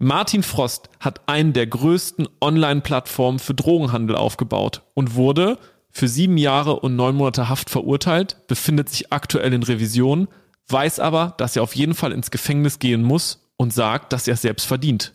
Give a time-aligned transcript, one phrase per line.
[0.00, 5.58] Martin Frost hat einen der größten Online-Plattformen für Drogenhandel aufgebaut und wurde
[5.90, 10.28] für sieben Jahre und neun Monate Haft verurteilt, befindet sich aktuell in Revision,
[10.68, 14.34] weiß aber, dass er auf jeden Fall ins Gefängnis gehen muss und sagt, dass er
[14.34, 15.14] es selbst verdient.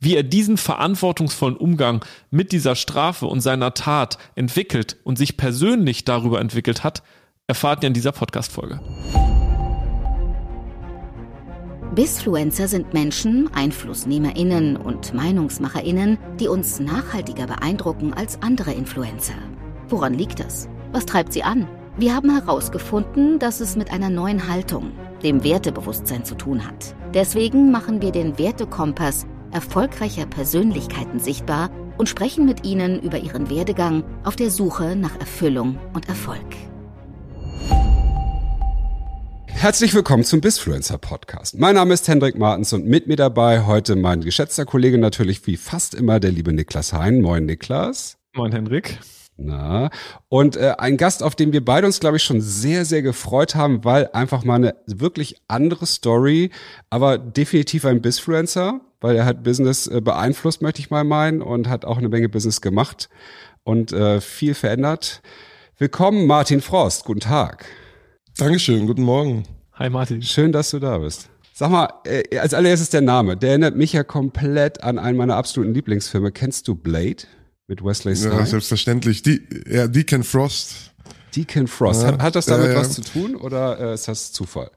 [0.00, 6.04] Wie er diesen verantwortungsvollen Umgang mit dieser Strafe und seiner Tat entwickelt und sich persönlich
[6.04, 7.04] darüber entwickelt hat,
[7.46, 8.80] erfahrt ihr in dieser Podcast-Folge.
[11.94, 19.34] Bisfluencer sind Menschen, EinflussnehmerInnen und MeinungsmacherInnen, die uns nachhaltiger beeindrucken als andere Influencer.
[19.88, 20.68] Woran liegt das?
[20.90, 21.68] Was treibt sie an?
[21.96, 24.90] Wir haben herausgefunden, dass es mit einer neuen Haltung,
[25.22, 26.96] dem Wertebewusstsein zu tun hat.
[27.14, 34.02] Deswegen machen wir den Wertekompass erfolgreicher Persönlichkeiten sichtbar und sprechen mit ihnen über ihren Werdegang
[34.24, 36.73] auf der Suche nach Erfüllung und Erfolg.
[39.56, 41.58] Herzlich willkommen zum Bisfluencer Podcast.
[41.58, 45.56] Mein Name ist Hendrik Martens und mit mir dabei heute mein geschätzter Kollege natürlich wie
[45.56, 47.22] fast immer der liebe Niklas Hein.
[47.22, 48.18] Moin Niklas.
[48.34, 48.98] Moin Hendrik.
[49.36, 49.90] Na,
[50.28, 53.54] und äh, ein Gast, auf den wir beide uns, glaube ich, schon sehr, sehr gefreut
[53.54, 56.50] haben, weil einfach mal eine wirklich andere Story,
[56.90, 61.68] aber definitiv ein Bisfluencer, weil er hat Business äh, beeinflusst, möchte ich mal meinen, und
[61.68, 63.08] hat auch eine Menge Business gemacht
[63.64, 65.22] und äh, viel verändert.
[65.78, 67.04] Willkommen, Martin Frost.
[67.04, 67.64] Guten Tag.
[68.36, 69.44] Dankeschön, guten Morgen.
[69.74, 70.20] Hi Martin.
[70.20, 71.28] Schön, dass du da bist.
[71.52, 73.36] Sag mal, äh, als allererstes der Name.
[73.36, 76.32] Der erinnert mich ja komplett an einen meiner absoluten Lieblingsfilme.
[76.32, 77.28] Kennst du Blade
[77.68, 78.36] mit Wesley Snipes?
[78.36, 79.22] Ja, selbstverständlich.
[79.22, 79.40] Die,
[79.70, 80.92] ja, Deacon Frost.
[81.36, 82.02] Deacon Frost.
[82.02, 82.80] Ja, hat, hat das damit ja, ja.
[82.80, 84.72] was zu tun oder äh, ist das Zufall?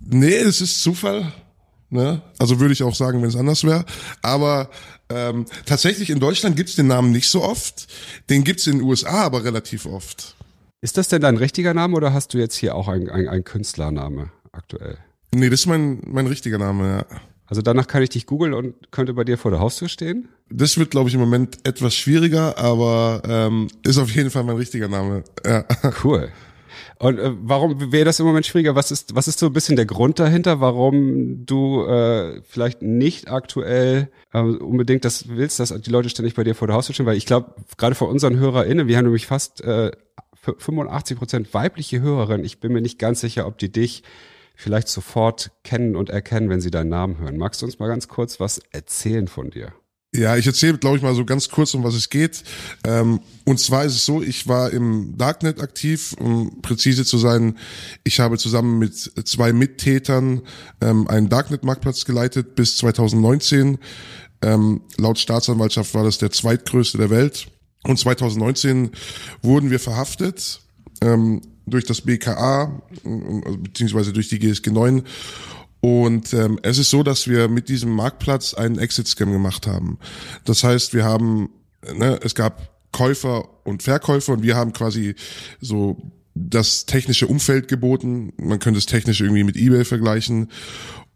[0.00, 1.32] Nee, es ist Zufall.
[1.88, 2.20] Ne?
[2.40, 3.84] Also würde ich auch sagen, wenn es anders wäre.
[4.22, 4.70] Aber
[5.08, 7.86] ähm, tatsächlich in Deutschland gibt's den Namen nicht so oft.
[8.28, 10.34] Den gibt's in den USA aber relativ oft.
[10.84, 14.28] Ist das denn dein richtiger Name oder hast du jetzt hier auch einen ein, Künstlername
[14.52, 14.98] aktuell?
[15.34, 17.20] Nee, das ist mein, mein richtiger Name, ja.
[17.46, 20.28] Also danach kann ich dich googeln und könnte bei dir vor der Haustür stehen?
[20.50, 24.56] Das wird, glaube ich, im Moment etwas schwieriger, aber ähm, ist auf jeden Fall mein
[24.56, 25.24] richtiger Name.
[25.46, 25.64] Ja.
[26.04, 26.28] Cool.
[26.98, 28.74] Und äh, warum wäre das im Moment schwieriger?
[28.74, 33.30] Was ist, was ist so ein bisschen der Grund dahinter, warum du äh, vielleicht nicht
[33.30, 37.06] aktuell äh, unbedingt das willst, dass die Leute ständig bei dir vor der Haustür stehen?
[37.06, 39.92] Weil ich glaube, gerade vor unseren HörerInnen, wir haben nämlich fast äh,
[40.58, 42.44] 85 Prozent weibliche Hörerinnen.
[42.44, 44.02] Ich bin mir nicht ganz sicher, ob die dich
[44.54, 47.36] vielleicht sofort kennen und erkennen, wenn sie deinen Namen hören.
[47.36, 49.72] Magst du uns mal ganz kurz was erzählen von dir?
[50.16, 52.44] Ja, ich erzähle, glaube ich, mal so ganz kurz, um was es geht.
[52.84, 57.58] Ähm, und zwar ist es so, ich war im Darknet aktiv, um präzise zu sein.
[58.04, 60.42] Ich habe zusammen mit zwei Mittätern
[60.80, 63.78] ähm, einen Darknet-Marktplatz geleitet bis 2019.
[64.40, 67.48] Ähm, laut Staatsanwaltschaft war das der zweitgrößte der Welt.
[67.86, 68.90] Und 2019
[69.42, 70.60] wurden wir verhaftet
[71.02, 75.02] ähm, durch das BKA, äh, beziehungsweise durch die GSG 9.
[75.80, 79.98] Und ähm, es ist so, dass wir mit diesem Marktplatz einen Exit-Scam gemacht haben.
[80.46, 81.50] Das heißt, wir haben,
[81.94, 85.14] ne, es gab Käufer und Verkäufer und wir haben quasi
[85.60, 85.98] so
[86.34, 88.32] das technische Umfeld geboten.
[88.38, 90.48] Man könnte es technisch irgendwie mit eBay vergleichen.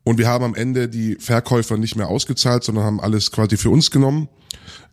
[0.04, 3.70] Und wir haben am Ende die Verkäufer nicht mehr ausgezahlt, sondern haben alles quasi für
[3.70, 4.28] uns genommen.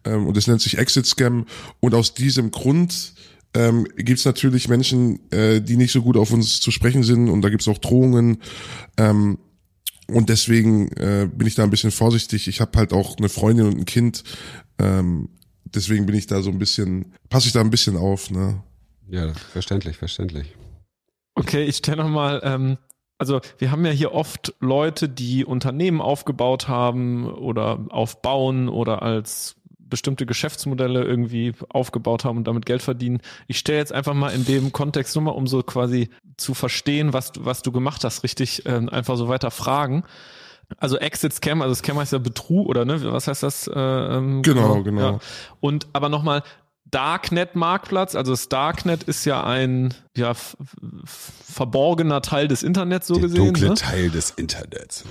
[0.06, 1.46] Ähm, und das nennt sich Exit Scam.
[1.80, 3.14] Und aus diesem Grund
[3.54, 7.30] ähm, gibt es natürlich Menschen, äh, die nicht so gut auf uns zu sprechen sind.
[7.30, 8.42] Und da gibt es auch Drohungen.
[8.98, 9.40] Ähm,
[10.08, 12.48] und deswegen äh, bin ich da ein bisschen vorsichtig.
[12.48, 14.24] Ich habe halt auch eine Freundin und ein Kind.
[14.78, 15.30] Ähm,
[15.64, 18.30] deswegen bin ich da so ein bisschen, passe ich da ein bisschen auf.
[18.30, 18.62] Ne?
[19.10, 20.56] Ja, verständlich, verständlich.
[21.36, 22.78] Okay, ich stelle nochmal, ähm,
[23.18, 29.56] also wir haben ja hier oft Leute, die Unternehmen aufgebaut haben oder aufbauen oder als
[29.95, 33.22] bestimmte Geschäftsmodelle irgendwie aufgebaut haben und damit Geld verdienen.
[33.47, 37.13] Ich stelle jetzt einfach mal in dem Kontext nur mal, um so quasi zu verstehen,
[37.13, 40.03] was, was du gemacht hast, richtig äh, einfach so weiter fragen.
[40.78, 43.01] Also Exit Scam, also Scam heißt ja Betrug oder ne?
[43.13, 43.67] Was heißt das?
[43.67, 45.11] Äh, ähm, Genau, genau.
[45.11, 45.19] Ja.
[45.61, 46.44] Und aber nochmal,
[46.91, 50.33] Darknet-Marktplatz, also das Darknet ist ja ein ja,
[51.06, 53.45] verborgener Teil des Internets, so Der gesehen.
[53.45, 53.73] dunkle ne?
[53.75, 55.06] Teil des Internets.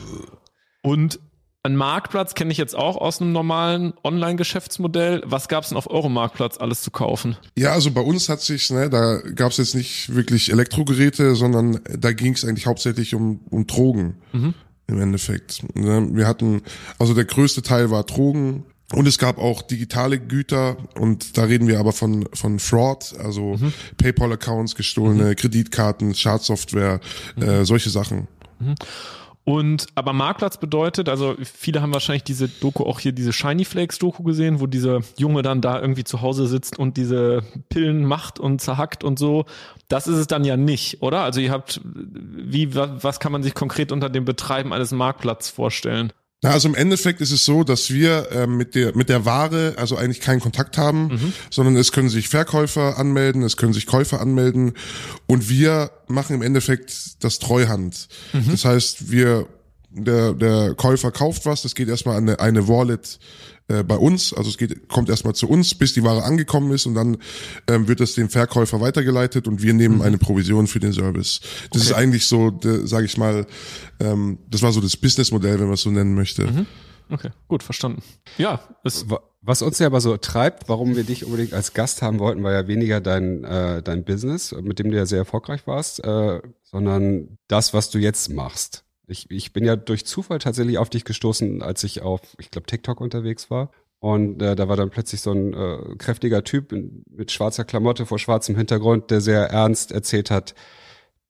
[0.82, 1.20] Und
[1.64, 5.22] ein Marktplatz kenne ich jetzt auch aus einem normalen Online-Geschäftsmodell.
[5.24, 7.36] Was gab es denn auf eurem Marktplatz alles zu kaufen?
[7.56, 11.80] Ja, also bei uns hat sich, ne, da gab es jetzt nicht wirklich Elektrogeräte, sondern
[11.88, 14.16] da ging es eigentlich hauptsächlich um, um Drogen
[14.86, 15.62] im Endeffekt.
[15.74, 16.08] Ne?
[16.12, 16.62] Wir hatten,
[16.98, 21.66] also der größte Teil war Drogen und es gab auch digitale Güter und da reden
[21.66, 23.58] wir aber von von Fraud, also
[23.96, 27.00] PayPal-Accounts, gestohlene Kreditkarten, Schadsoftware,
[27.40, 28.28] äh, solche Sachen.
[29.44, 33.98] Und aber Marktplatz bedeutet, also viele haben wahrscheinlich diese Doku auch hier diese Shiny Flakes
[33.98, 38.40] Doku gesehen, wo dieser Junge dann da irgendwie zu Hause sitzt und diese Pillen macht
[38.40, 39.44] und zerhackt und so.
[39.88, 41.20] Das ist es dann ja nicht, oder?
[41.24, 45.50] Also ihr habt, wie, wa- was kann man sich konkret unter dem Betreiben eines Marktplatzes
[45.50, 46.12] vorstellen?
[46.44, 49.72] Na, also im Endeffekt ist es so, dass wir äh, mit der mit der Ware
[49.78, 51.32] also eigentlich keinen Kontakt haben, mhm.
[51.48, 54.74] sondern es können sich Verkäufer anmelden, es können sich Käufer anmelden
[55.24, 58.08] und wir machen im Endeffekt das Treuhand.
[58.34, 58.50] Mhm.
[58.50, 59.46] Das heißt, wir
[59.94, 63.18] der der Käufer kauft was, das geht erstmal an eine, eine Wallet
[63.68, 64.34] äh, bei uns.
[64.34, 67.16] Also es geht, kommt erstmal zu uns, bis die Ware angekommen ist und dann
[67.66, 70.02] ähm, wird es dem Verkäufer weitergeleitet und wir nehmen mhm.
[70.02, 71.40] eine Provision für den Service.
[71.70, 71.90] Das okay.
[71.90, 73.46] ist eigentlich so, sage ich mal,
[74.00, 76.44] ähm, das war so das Businessmodell, wenn man es so nennen möchte.
[76.44, 76.66] Mhm.
[77.10, 78.02] Okay, gut, verstanden.
[78.38, 79.06] Ja, es
[79.46, 82.52] was uns ja aber so treibt, warum wir dich unbedingt als Gast haben wollten, war
[82.52, 87.38] ja weniger dein äh, dein Business, mit dem du ja sehr erfolgreich warst, äh, sondern
[87.46, 88.83] das, was du jetzt machst.
[89.06, 92.66] Ich, ich bin ja durch Zufall tatsächlich auf dich gestoßen, als ich auf, ich glaube,
[92.66, 93.70] TikTok unterwegs war.
[93.98, 98.18] Und äh, da war dann plötzlich so ein äh, kräftiger Typ mit schwarzer Klamotte vor
[98.18, 100.54] schwarzem Hintergrund, der sehr ernst erzählt hat,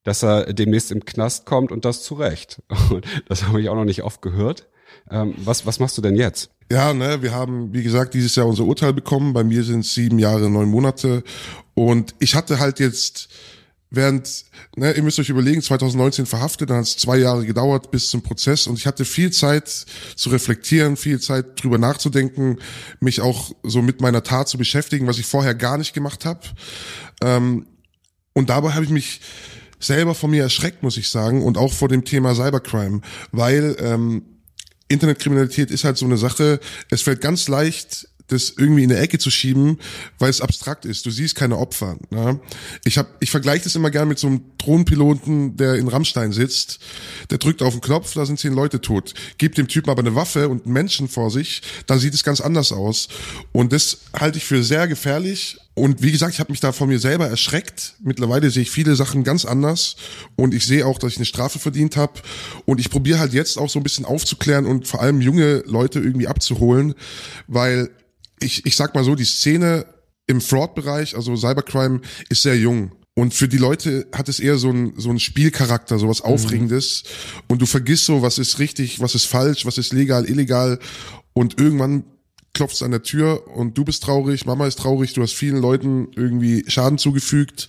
[0.02, 2.62] dass er demnächst im Knast kommt und das zu Recht.
[3.28, 4.68] das habe ich auch noch nicht oft gehört.
[5.10, 6.50] Ähm, was, was machst du denn jetzt?
[6.70, 9.32] Ja, ne, wir haben, wie gesagt, dieses Jahr unser Urteil bekommen.
[9.32, 11.22] Bei mir sind es sieben Jahre, neun Monate.
[11.74, 13.28] Und ich hatte halt jetzt
[13.94, 14.44] Während,
[14.76, 18.22] ne, ihr müsst euch überlegen, 2019 verhaftet, dann hat es zwei Jahre gedauert bis zum
[18.22, 19.86] Prozess und ich hatte viel Zeit
[20.16, 22.58] zu reflektieren, viel Zeit drüber nachzudenken,
[23.00, 26.40] mich auch so mit meiner Tat zu beschäftigen, was ich vorher gar nicht gemacht habe.
[27.22, 27.66] Ähm,
[28.32, 29.20] und dabei habe ich mich
[29.78, 33.00] selber von mir erschreckt, muss ich sagen, und auch vor dem Thema Cybercrime,
[33.32, 34.22] weil ähm,
[34.88, 36.60] Internetkriminalität ist halt so eine Sache,
[36.90, 39.78] es fällt ganz leicht das irgendwie in der Ecke zu schieben,
[40.18, 41.04] weil es abstrakt ist.
[41.04, 41.96] Du siehst keine Opfer.
[42.10, 42.40] Ne?
[42.84, 46.78] Ich hab, ich vergleiche das immer gern mit so einem Drohnenpiloten, der in Rammstein sitzt.
[47.30, 49.14] Der drückt auf den Knopf, da sind zehn Leute tot.
[49.36, 52.40] Gibt dem Typen aber eine Waffe und einen Menschen vor sich, dann sieht es ganz
[52.40, 53.08] anders aus.
[53.52, 55.58] Und das halte ich für sehr gefährlich.
[55.74, 57.96] Und wie gesagt, ich habe mich da von mir selber erschreckt.
[58.00, 59.96] Mittlerweile sehe ich viele Sachen ganz anders
[60.36, 62.12] und ich sehe auch, dass ich eine Strafe verdient habe.
[62.64, 65.98] Und ich probiere halt jetzt auch so ein bisschen aufzuklären und vor allem junge Leute
[65.98, 66.94] irgendwie abzuholen,
[67.48, 67.90] weil
[68.40, 69.86] ich, ich sag mal so, die Szene
[70.26, 72.92] im Fraud-Bereich, also Cybercrime, ist sehr jung.
[73.16, 76.30] Und für die Leute hat es eher so ein, so ein Spielcharakter, so was mhm.
[76.30, 77.04] Aufregendes.
[77.04, 77.42] Mhm.
[77.48, 80.78] Und du vergisst so, was ist richtig, was ist falsch, was ist legal, illegal.
[81.32, 82.04] Und irgendwann
[82.54, 85.60] klopft es an der Tür und du bist traurig, Mama ist traurig, du hast vielen
[85.60, 87.68] Leuten irgendwie Schaden zugefügt.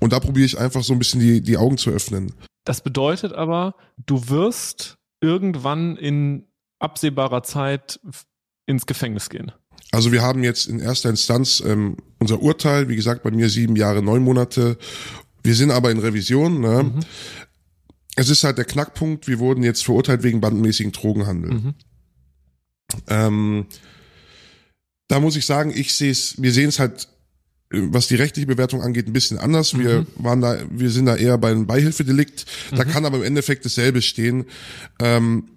[0.00, 2.32] Und da probiere ich einfach so ein bisschen die, die Augen zu öffnen.
[2.64, 6.46] Das bedeutet aber, du wirst irgendwann in
[6.78, 8.00] absehbarer Zeit
[8.66, 9.52] ins Gefängnis gehen.
[9.94, 13.76] Also wir haben jetzt in erster Instanz ähm, unser Urteil, wie gesagt, bei mir sieben
[13.76, 14.76] Jahre, neun Monate.
[15.42, 16.60] Wir sind aber in Revision.
[16.60, 16.82] Ne?
[16.82, 17.00] Mhm.
[18.16, 21.52] Es ist halt der Knackpunkt, wir wurden jetzt verurteilt wegen bandenmäßigen Drogenhandel.
[21.52, 21.74] Mhm.
[23.08, 23.66] Ähm,
[25.08, 27.08] da muss ich sagen, ich sehe es, wir sehen es halt,
[27.70, 29.78] was die rechtliche Bewertung angeht, ein bisschen anders.
[29.78, 30.06] Wir mhm.
[30.16, 32.46] waren da, wir sind da eher bei einem Beihilfedelikt.
[32.72, 32.88] Da mhm.
[32.88, 34.46] kann aber im Endeffekt dasselbe stehen.
[35.00, 35.50] Ähm,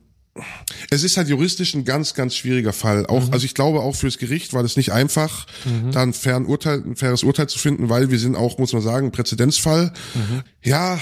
[0.90, 3.06] es ist halt juristisch ein ganz, ganz schwieriger Fall.
[3.06, 3.34] Auch, mhm.
[3.34, 5.92] also ich glaube auch fürs Gericht war das nicht einfach, mhm.
[5.92, 8.82] da ein, fairen Urteil, ein faires Urteil zu finden, weil wir sind auch, muss man
[8.82, 9.94] sagen, ein Präzedenzfall.
[10.14, 10.44] Mhm.
[10.64, 11.00] Ja,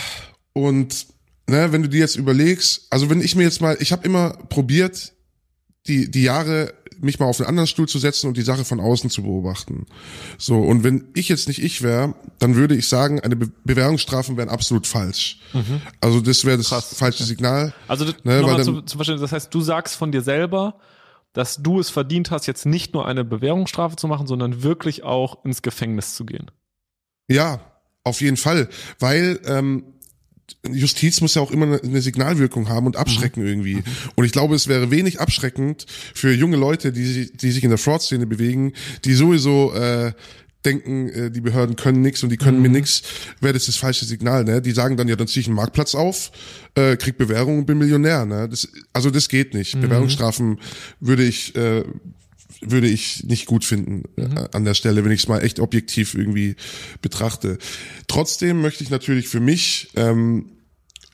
[0.54, 1.08] und
[1.48, 4.32] ne, wenn du dir jetzt überlegst, also wenn ich mir jetzt mal, ich habe immer
[4.50, 5.14] probiert,
[5.88, 8.80] die, die Jahre mich mal auf einen anderen Stuhl zu setzen und die Sache von
[8.80, 9.86] außen zu beobachten.
[10.38, 14.38] So, und wenn ich jetzt nicht ich wäre, dann würde ich sagen, eine Be Bewährungsstrafen
[14.38, 15.40] wären absolut falsch.
[15.54, 15.82] Mhm.
[16.02, 16.96] Also das wäre das Krass.
[16.98, 17.74] falsche Signal.
[17.88, 20.80] Also ne, weil dann, zum, zum Beispiel, das heißt, du sagst von dir selber,
[21.34, 25.44] dass du es verdient hast, jetzt nicht nur eine Bewährungsstrafe zu machen, sondern wirklich auch
[25.44, 26.50] ins Gefängnis zu gehen.
[27.28, 27.60] Ja,
[28.04, 29.84] auf jeden Fall, weil ähm,
[30.70, 33.50] Justiz muss ja auch immer eine Signalwirkung haben und abschrecken mhm.
[33.50, 33.84] irgendwie.
[34.16, 37.78] Und ich glaube, es wäre wenig abschreckend für junge Leute, die, die sich in der
[37.78, 38.74] Fraud-Szene bewegen,
[39.06, 40.14] die sowieso äh,
[40.66, 42.64] denken, äh, die Behörden können nichts und die können mhm.
[42.64, 43.04] mir nichts,
[43.40, 44.44] wäre das das falsche Signal.
[44.44, 44.62] Ne?
[44.62, 46.32] Die sagen dann ja, dann ziehe ich einen Marktplatz auf,
[46.76, 48.26] äh, krieg Bewährung und bin Millionär.
[48.26, 48.50] Ne?
[48.50, 49.76] Das, also das geht nicht.
[49.76, 49.82] Mhm.
[49.82, 50.60] Bewährungsstrafen
[51.00, 51.84] würde ich äh,
[52.62, 54.48] würde ich nicht gut finden äh, mhm.
[54.54, 56.56] an der Stelle, wenn ich es mal echt objektiv irgendwie
[57.02, 57.58] betrachte.
[58.08, 60.52] Trotzdem möchte ich natürlich für mich ähm,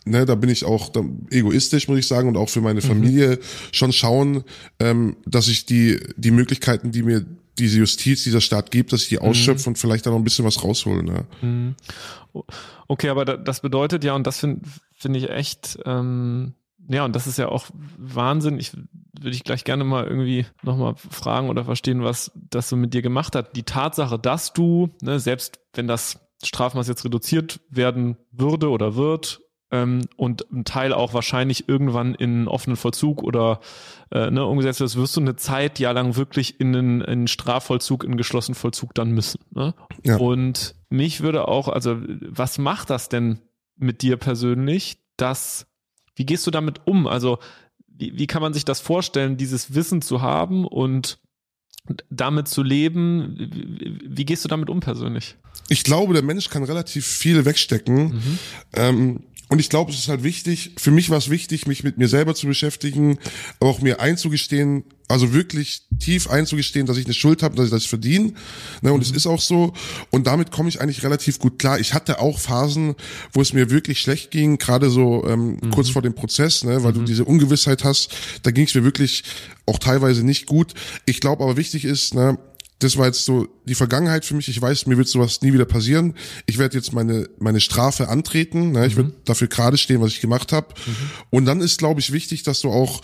[0.05, 2.85] ne, da bin ich auch da, egoistisch, muss ich sagen, und auch für meine mhm.
[2.85, 3.39] Familie mhm.
[3.71, 4.43] schon schauen,
[4.79, 7.25] ähm, dass ich die, die Möglichkeiten, die mir
[7.59, 9.23] diese Justiz, dieser Staat gibt, dass ich die mhm.
[9.23, 9.73] ausschöpfe mhm.
[9.73, 11.05] und vielleicht da noch ein bisschen was rausholen.
[11.05, 11.25] Ne?
[11.41, 11.75] Mhm.
[12.88, 14.61] Okay, aber das bedeutet ja, und das finde
[14.97, 16.53] find ich echt ähm,
[16.88, 18.59] ja, und das ist ja auch Wahnsinn.
[18.59, 22.93] Ich würde ich gleich gerne mal irgendwie nochmal fragen oder verstehen, was das so mit
[22.93, 23.55] dir gemacht hat.
[23.55, 29.41] Die Tatsache, dass du, ne, selbst wenn das Strafmaß jetzt reduziert werden würde oder wird,
[29.71, 33.61] ähm, und ein Teil auch wahrscheinlich irgendwann in offenen Vollzug oder
[34.11, 37.27] äh, ne, umgesetzt wird, wirst du eine Zeit ja lang wirklich in einen, in einen
[37.27, 39.39] Strafvollzug, in einen geschlossenen Vollzug dann müssen.
[39.51, 39.73] Ne?
[40.03, 40.17] Ja.
[40.17, 43.39] Und mich würde auch, also was macht das denn
[43.77, 45.67] mit dir persönlich, dass
[46.21, 47.07] wie gehst du damit um?
[47.07, 47.39] Also
[47.87, 51.17] wie, wie kann man sich das vorstellen, dieses Wissen zu haben und
[52.11, 53.35] damit zu leben?
[54.05, 55.35] Wie, gehst du damit um persönlich?
[55.67, 57.95] Ich glaube, der Mensch kann relativ viel wegstecken.
[57.95, 58.39] Mhm.
[58.73, 61.97] Ähm, und ich glaube, es ist halt wichtig, für mich war es wichtig, mich mit
[61.97, 63.17] mir selber zu beschäftigen,
[63.59, 67.72] aber auch mir einzugestehen, also wirklich tief einzugestehen, dass ich eine Schuld habe, dass ich
[67.72, 68.34] das verdiene.
[68.82, 69.03] Ne, und mhm.
[69.03, 69.74] es ist auch so.
[70.10, 71.80] Und damit komme ich eigentlich relativ gut klar.
[71.80, 72.96] Ich hatte auch Phasen,
[73.34, 75.72] wo es mir wirklich schlecht ging, gerade so ähm, mhm.
[75.72, 77.00] kurz vor dem Prozess, ne, weil mhm.
[77.00, 78.12] du diese Ungewissheit hast.
[78.44, 79.24] Da ging es mir wirklich
[79.65, 80.74] auch teilweise nicht gut.
[81.06, 82.38] Ich glaube aber wichtig ist, ne,
[82.83, 84.47] das war jetzt so die Vergangenheit für mich.
[84.47, 86.15] Ich weiß, mir wird sowas nie wieder passieren.
[86.47, 88.71] Ich werde jetzt meine meine Strafe antreten.
[88.71, 88.88] Ne?
[88.88, 88.97] Ich mhm.
[88.97, 90.73] werde dafür gerade stehen, was ich gemacht habe.
[90.85, 90.95] Mhm.
[91.29, 93.01] Und dann ist, glaube ich, wichtig, dass du auch,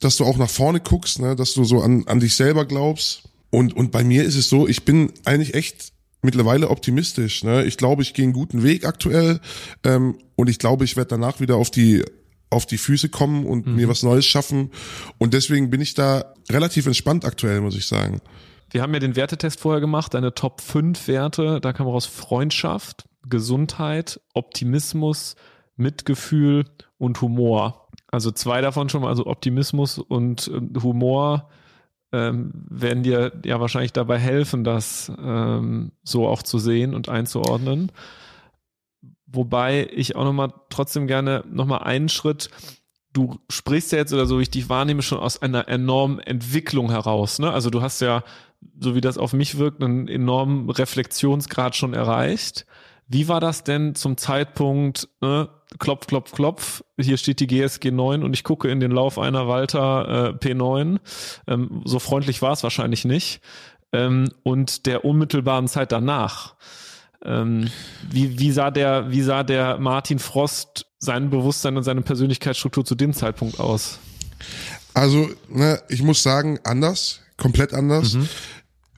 [0.00, 1.36] dass du auch nach vorne guckst, ne?
[1.36, 3.24] dass du so an an dich selber glaubst.
[3.50, 5.92] Und und bei mir ist es so, ich bin eigentlich echt
[6.22, 7.44] mittlerweile optimistisch.
[7.44, 7.64] Ne?
[7.66, 9.40] Ich glaube, ich gehe einen guten Weg aktuell
[9.84, 12.02] ähm, und ich glaube, ich werde danach wieder auf die
[12.50, 13.76] auf die Füße kommen und mhm.
[13.76, 14.70] mir was Neues schaffen.
[15.18, 18.22] Und deswegen bin ich da relativ entspannt aktuell, muss ich sagen.
[18.70, 21.60] Wir haben ja den Wertetest vorher gemacht, deine Top 5 Werte.
[21.60, 25.36] Da kam raus Freundschaft, Gesundheit, Optimismus,
[25.76, 26.64] Mitgefühl
[26.98, 27.88] und Humor.
[28.10, 31.48] Also zwei davon schon mal, also Optimismus und äh, Humor
[32.12, 37.92] ähm, werden dir ja wahrscheinlich dabei helfen, das ähm, so auch zu sehen und einzuordnen.
[39.26, 42.50] Wobei ich auch nochmal trotzdem gerne nochmal einen Schritt
[43.12, 46.90] du sprichst ja jetzt oder so, wie ich dich wahrnehme, schon aus einer enormen Entwicklung
[46.90, 47.38] heraus.
[47.38, 47.52] Ne?
[47.52, 48.22] Also du hast ja
[48.80, 52.66] so wie das auf mich wirkt, einen enormen Reflexionsgrad schon erreicht.
[53.08, 55.48] Wie war das denn zum Zeitpunkt, ne,
[55.78, 59.48] klopf, klopf, klopf, hier steht die GSG 9 und ich gucke in den Lauf einer
[59.48, 60.98] Walter äh, P9.
[61.46, 63.40] Ähm, so freundlich war es wahrscheinlich nicht.
[63.92, 66.54] Ähm, und der unmittelbaren Zeit danach.
[67.24, 67.70] Ähm,
[68.10, 72.94] wie, wie, sah der, wie sah der Martin Frost sein Bewusstsein und seine Persönlichkeitsstruktur zu
[72.94, 73.98] dem Zeitpunkt aus?
[74.92, 78.14] Also, ne, ich muss sagen, anders komplett anders.
[78.14, 78.28] Mhm.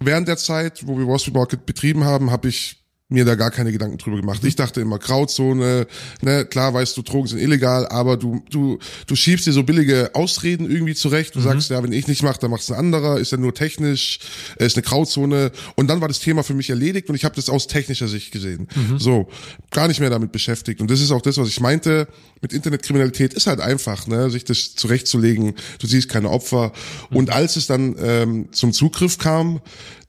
[0.00, 2.79] Während der Zeit, wo wir Wall Street Market betrieben haben, habe ich
[3.11, 4.43] mir da gar keine Gedanken drüber gemacht.
[4.45, 5.87] Ich dachte immer Grauzone,
[6.23, 10.11] ne, klar weißt du, Drogen sind illegal, aber du du du schiebst dir so billige
[10.14, 11.35] Ausreden irgendwie zurecht.
[11.35, 11.45] Du mhm.
[11.45, 14.21] sagst, ja, wenn ich nicht mache, dann macht's ein anderer, ist ja nur technisch,
[14.59, 17.49] ist eine Grauzone und dann war das Thema für mich erledigt und ich habe das
[17.49, 18.69] aus technischer Sicht gesehen.
[18.75, 18.99] Mhm.
[18.99, 19.29] So,
[19.71, 22.07] gar nicht mehr damit beschäftigt und das ist auch das, was ich meinte,
[22.40, 25.55] mit Internetkriminalität ist halt einfach, ne, sich das zurechtzulegen.
[25.81, 26.73] Du siehst keine Opfer
[27.11, 27.17] mhm.
[27.17, 29.61] und als es dann ähm, zum Zugriff kam,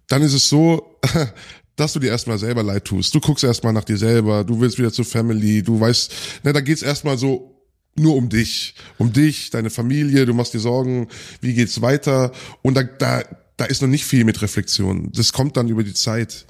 [0.08, 1.00] dann ist es so,
[1.82, 3.14] dass du dir erstmal selber leid tust.
[3.14, 6.62] Du guckst erstmal nach dir selber, du willst wieder zur Family, du weißt, ne, da
[6.62, 7.60] geht's erstmal so
[7.96, 11.08] nur um dich, um dich, deine Familie, du machst dir Sorgen,
[11.42, 13.24] wie geht's weiter und da, da,
[13.58, 15.12] da ist noch nicht viel mit Reflexion.
[15.12, 16.46] Das kommt dann über die Zeit.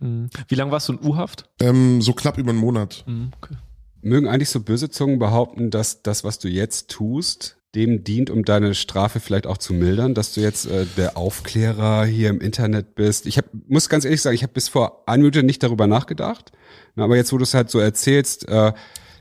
[0.00, 0.28] Mhm.
[0.48, 1.48] Wie lange warst du in U-Haft?
[1.60, 3.04] Ähm, so knapp über einen Monat.
[3.06, 3.54] Mhm, okay.
[4.02, 8.44] Mögen eigentlich so böse Zungen behaupten, dass das, was du jetzt tust, dem dient, um
[8.44, 12.94] deine Strafe vielleicht auch zu mildern, dass du jetzt äh, der Aufklärer hier im Internet
[12.94, 13.26] bist.
[13.26, 16.52] Ich hab, muss ganz ehrlich sagen, ich habe bis vor einer Minute nicht darüber nachgedacht.
[16.96, 18.72] Aber jetzt, wo du es halt so erzählst, äh,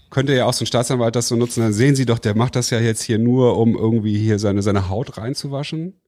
[0.10, 2.58] könnte ja auch so ein Staatsanwalt das so nutzen, dann sehen Sie doch, der macht
[2.58, 6.02] das ja jetzt hier nur, um irgendwie hier seine, seine Haut reinzuwaschen.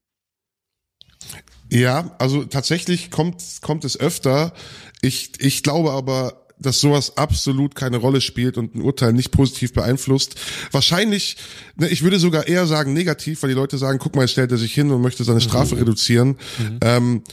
[1.71, 4.53] Ja, also tatsächlich kommt, kommt es öfter.
[5.01, 9.73] Ich, ich glaube aber, dass sowas absolut keine Rolle spielt und ein Urteil nicht positiv
[9.73, 10.35] beeinflusst.
[10.71, 11.37] Wahrscheinlich,
[11.75, 14.51] ne, ich würde sogar eher sagen negativ, weil die Leute sagen, guck mal, jetzt stellt
[14.51, 15.81] er sich hin und möchte seine Strafe mhm.
[15.81, 16.27] reduzieren.
[16.57, 16.79] Mhm.
[16.81, 17.23] Ähm,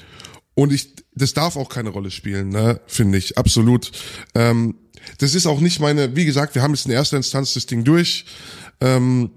[0.55, 3.93] und ich, das darf auch keine Rolle spielen, ne, finde ich, absolut.
[4.35, 4.75] Ähm,
[5.19, 7.85] das ist auch nicht meine, wie gesagt, wir haben jetzt in erster Instanz das Ding
[7.85, 8.27] durch.
[8.81, 9.31] Ähm,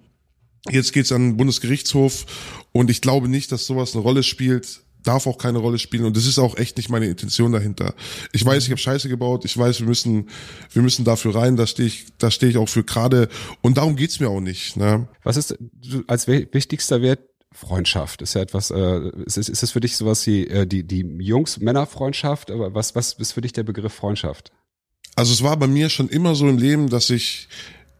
[0.69, 2.25] jetzt geht's an den Bundesgerichtshof
[2.71, 6.17] und ich glaube nicht, dass sowas eine Rolle spielt darf auch keine Rolle spielen und
[6.17, 7.93] das ist auch echt nicht meine Intention dahinter.
[8.31, 10.29] Ich weiß, ich habe Scheiße gebaut, ich weiß, wir müssen
[10.71, 13.29] wir müssen dafür rein, da stehe ich da stehe ich auch für gerade
[13.61, 15.07] und darum geht's mir auch nicht, ne?
[15.23, 15.57] Was ist
[16.07, 17.19] als wichtigster Wert
[17.53, 21.01] Freundschaft ist ja etwas, äh, ist, ist es für dich sowas wie äh, die, die
[21.19, 22.49] Jungs-Männer-Freundschaft?
[22.49, 24.51] Aber was, was ist für dich der Begriff Freundschaft?
[25.15, 27.47] Also es war bei mir schon immer so im Leben, dass ich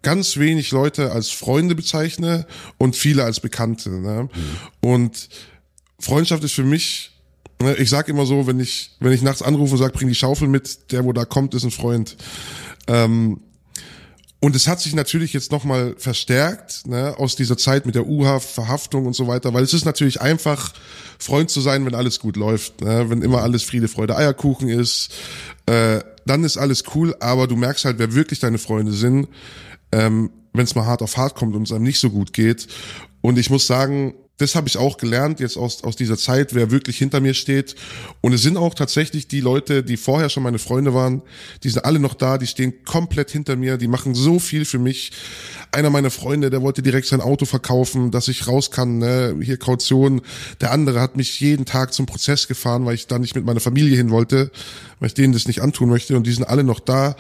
[0.02, 2.46] ganz wenig Leute als Freunde bezeichne
[2.78, 3.90] und viele als Bekannte.
[3.90, 4.30] Ne?
[4.34, 4.90] Mhm.
[4.90, 5.30] Und
[6.04, 7.12] Freundschaft ist für mich,
[7.62, 10.16] ne, ich sag immer so, wenn ich, wenn ich nachts anrufe und sage, bring die
[10.16, 12.18] Schaufel mit, der, wo da kommt, ist ein Freund.
[12.88, 13.40] Ähm,
[14.42, 18.50] und es hat sich natürlich jetzt nochmal verstärkt, ne, aus dieser Zeit mit der U-Haft,
[18.50, 20.74] Verhaftung und so weiter, weil es ist natürlich einfach,
[21.18, 25.14] Freund zu sein, wenn alles gut läuft, ne, wenn immer alles Friede, Freude, Eierkuchen ist,
[25.68, 29.30] äh, dann ist alles cool, aber du merkst halt, wer wirklich deine Freunde sind,
[29.94, 32.68] ähm, wenn es mal hart auf hart kommt und es einem nicht so gut geht.
[33.22, 36.72] Und ich muss sagen, das habe ich auch gelernt jetzt aus, aus dieser Zeit, wer
[36.72, 37.76] wirklich hinter mir steht.
[38.20, 41.22] Und es sind auch tatsächlich die Leute, die vorher schon meine Freunde waren,
[41.64, 44.80] die sind alle noch da, die stehen komplett hinter mir, die machen so viel für
[44.80, 45.12] mich.
[45.72, 49.38] Einer meiner Freunde, der wollte direkt sein Auto verkaufen, dass ich raus kann, ne?
[49.40, 50.22] hier Kaution.
[50.62, 53.60] Der andere hat mich jeden Tag zum Prozess gefahren, weil ich da nicht mit meiner
[53.60, 54.52] Familie hin wollte,
[55.00, 56.18] weil ich denen das nicht antun möchte.
[56.18, 57.16] Und die sind alle noch da.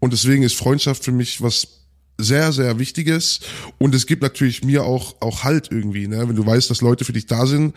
[0.00, 1.83] Und deswegen ist Freundschaft für mich was
[2.18, 3.40] sehr, sehr Wichtiges.
[3.78, 6.28] Und es gibt natürlich mir auch, auch Halt irgendwie, ne?
[6.28, 7.74] wenn du weißt, dass Leute für dich da sind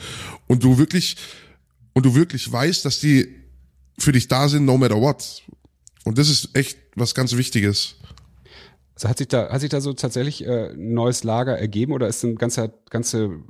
[0.47, 1.17] und du wirklich,
[1.93, 3.35] und du wirklich weißt, dass die
[3.97, 5.43] für dich da sind, no matter what.
[6.03, 7.95] Und das ist echt was ganz Wichtiges.
[8.95, 12.23] Also hat sich da, hat sich da so tatsächlich äh, neues Lager ergeben oder ist
[12.23, 13.43] ein ganzer, ganze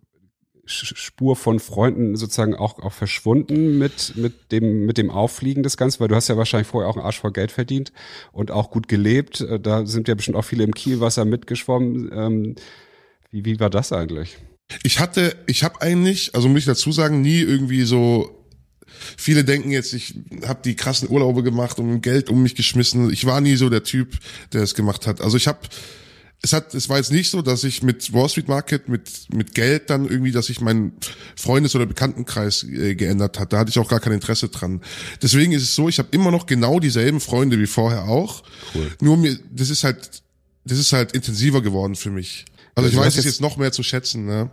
[0.67, 5.99] Spur von Freunden sozusagen auch, auch verschwunden mit, mit dem, mit dem Auffliegen des Ganzen,
[5.99, 7.91] weil du hast ja wahrscheinlich vorher auch einen Arsch voll Geld verdient
[8.31, 9.41] und auch gut gelebt.
[9.41, 12.11] Äh, da sind ja bestimmt auch viele im Kielwasser mitgeschwommen.
[12.13, 12.55] Ähm,
[13.31, 14.37] wie, wie war das eigentlich?
[14.83, 18.33] Ich hatte, ich habe eigentlich, also muss ich dazu sagen, nie irgendwie so
[19.17, 23.11] Viele denken jetzt, ich habe die krassen Urlaube gemacht und Geld um mich geschmissen.
[23.11, 24.17] Ich war nie so der Typ,
[24.53, 25.21] der es gemacht hat.
[25.21, 25.59] Also ich habe
[26.41, 29.55] es hat, es war jetzt nicht so, dass ich mit Wall Street Market, mit, mit
[29.55, 30.93] Geld dann irgendwie, dass ich meinen
[31.35, 33.53] Freundes- oder Bekanntenkreis äh, geändert hat.
[33.53, 34.81] Da hatte ich auch gar kein Interesse dran.
[35.21, 38.43] Deswegen ist es so, ich habe immer noch genau dieselben Freunde wie vorher auch.
[38.75, 38.91] Cool.
[39.01, 40.23] Nur mir, das ist halt,
[40.63, 42.45] das ist halt intensiver geworden für mich.
[42.75, 44.51] Also ich weiß es jetzt noch mehr zu schätzen, ne?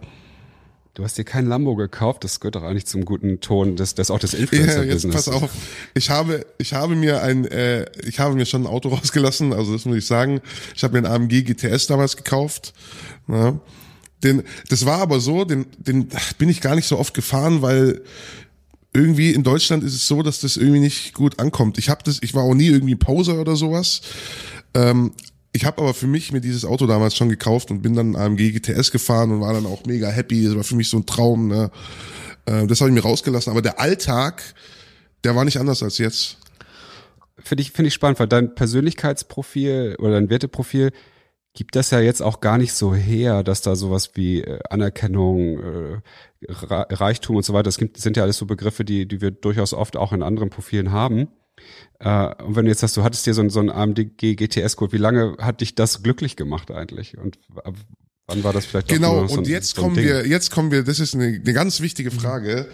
[0.95, 4.13] Du hast dir kein Lambo gekauft, das gehört doch eigentlich zum guten Ton des, des
[4.13, 5.13] auch des Influencer-Business.
[5.13, 5.51] Ja, jetzt pass auf,
[5.95, 9.73] ich habe, ich habe mir ein, äh, ich habe mir schon ein Auto rausgelassen, also
[9.73, 10.41] das muss ich sagen.
[10.77, 12.75] Ich habe mir einen AMG GTS damals gekauft.
[13.27, 13.59] Ne?
[14.23, 16.09] Den, das war aber so, den, den
[16.39, 18.01] bin ich gar nicht so oft gefahren, weil
[18.93, 21.77] irgendwie in Deutschland ist es so, dass das irgendwie nicht gut ankommt.
[21.77, 24.01] Ich habe das, ich war auch nie irgendwie Poser oder sowas.
[24.75, 25.13] Ähm,
[25.55, 28.51] ich habe aber für mich mir dieses Auto damals schon gekauft und bin dann AMG
[28.51, 30.45] GTS gefahren und war dann auch mega happy.
[30.45, 31.47] Das war für mich so ein Traum.
[31.47, 31.71] Ne?
[32.45, 33.53] Äh, das habe ich mir rausgelassen.
[33.53, 34.43] Aber der Alltag,
[35.23, 36.39] der war nicht anders als jetzt.
[37.39, 40.91] Finde ich, finde ich spannend, weil dein Persönlichkeitsprofil oder dein Werteprofil
[41.53, 45.61] gibt das ja jetzt auch gar nicht so her, dass da sowas wie äh, Anerkennung,
[45.61, 46.01] äh,
[46.49, 49.97] Reichtum und so weiter, das sind ja alles so Begriffe, die, die wir durchaus oft
[49.97, 51.29] auch in anderen Profilen haben.
[52.01, 54.93] Äh, und wenn du jetzt sagst, du hattest dir so, so ein AMG GTS geholt,
[54.93, 57.17] wie lange hat dich das glücklich gemacht eigentlich?
[57.19, 57.39] Und
[58.27, 60.05] wann war das vielleicht Genau, so und jetzt so kommen Ding?
[60.05, 62.69] wir, jetzt kommen wir, das ist eine, eine ganz wichtige Frage.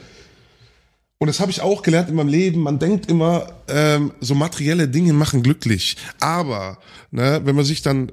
[1.19, 2.63] Und das habe ich auch gelernt in meinem Leben.
[2.63, 5.99] Man denkt immer, ähm, so materielle Dinge machen glücklich.
[6.19, 6.79] Aber
[7.11, 8.11] ne, wenn man sich dann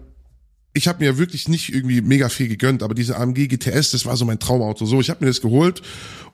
[0.78, 4.16] ich habe mir wirklich nicht irgendwie mega viel gegönnt, aber diese AMG GTS, das war
[4.16, 4.86] so mein Traumauto.
[4.86, 5.82] So, ich habe mir das geholt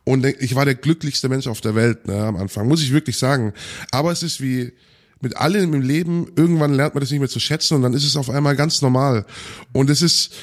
[0.04, 3.18] und ich war der glücklichste Mensch auf der Welt ne, am Anfang, muss ich wirklich
[3.18, 3.54] sagen.
[3.92, 4.74] Aber es ist wie
[5.22, 8.04] mit allem im Leben, irgendwann lernt man das nicht mehr zu schätzen und dann ist
[8.04, 9.26] es auf einmal ganz normal.
[9.72, 10.34] Und es ist,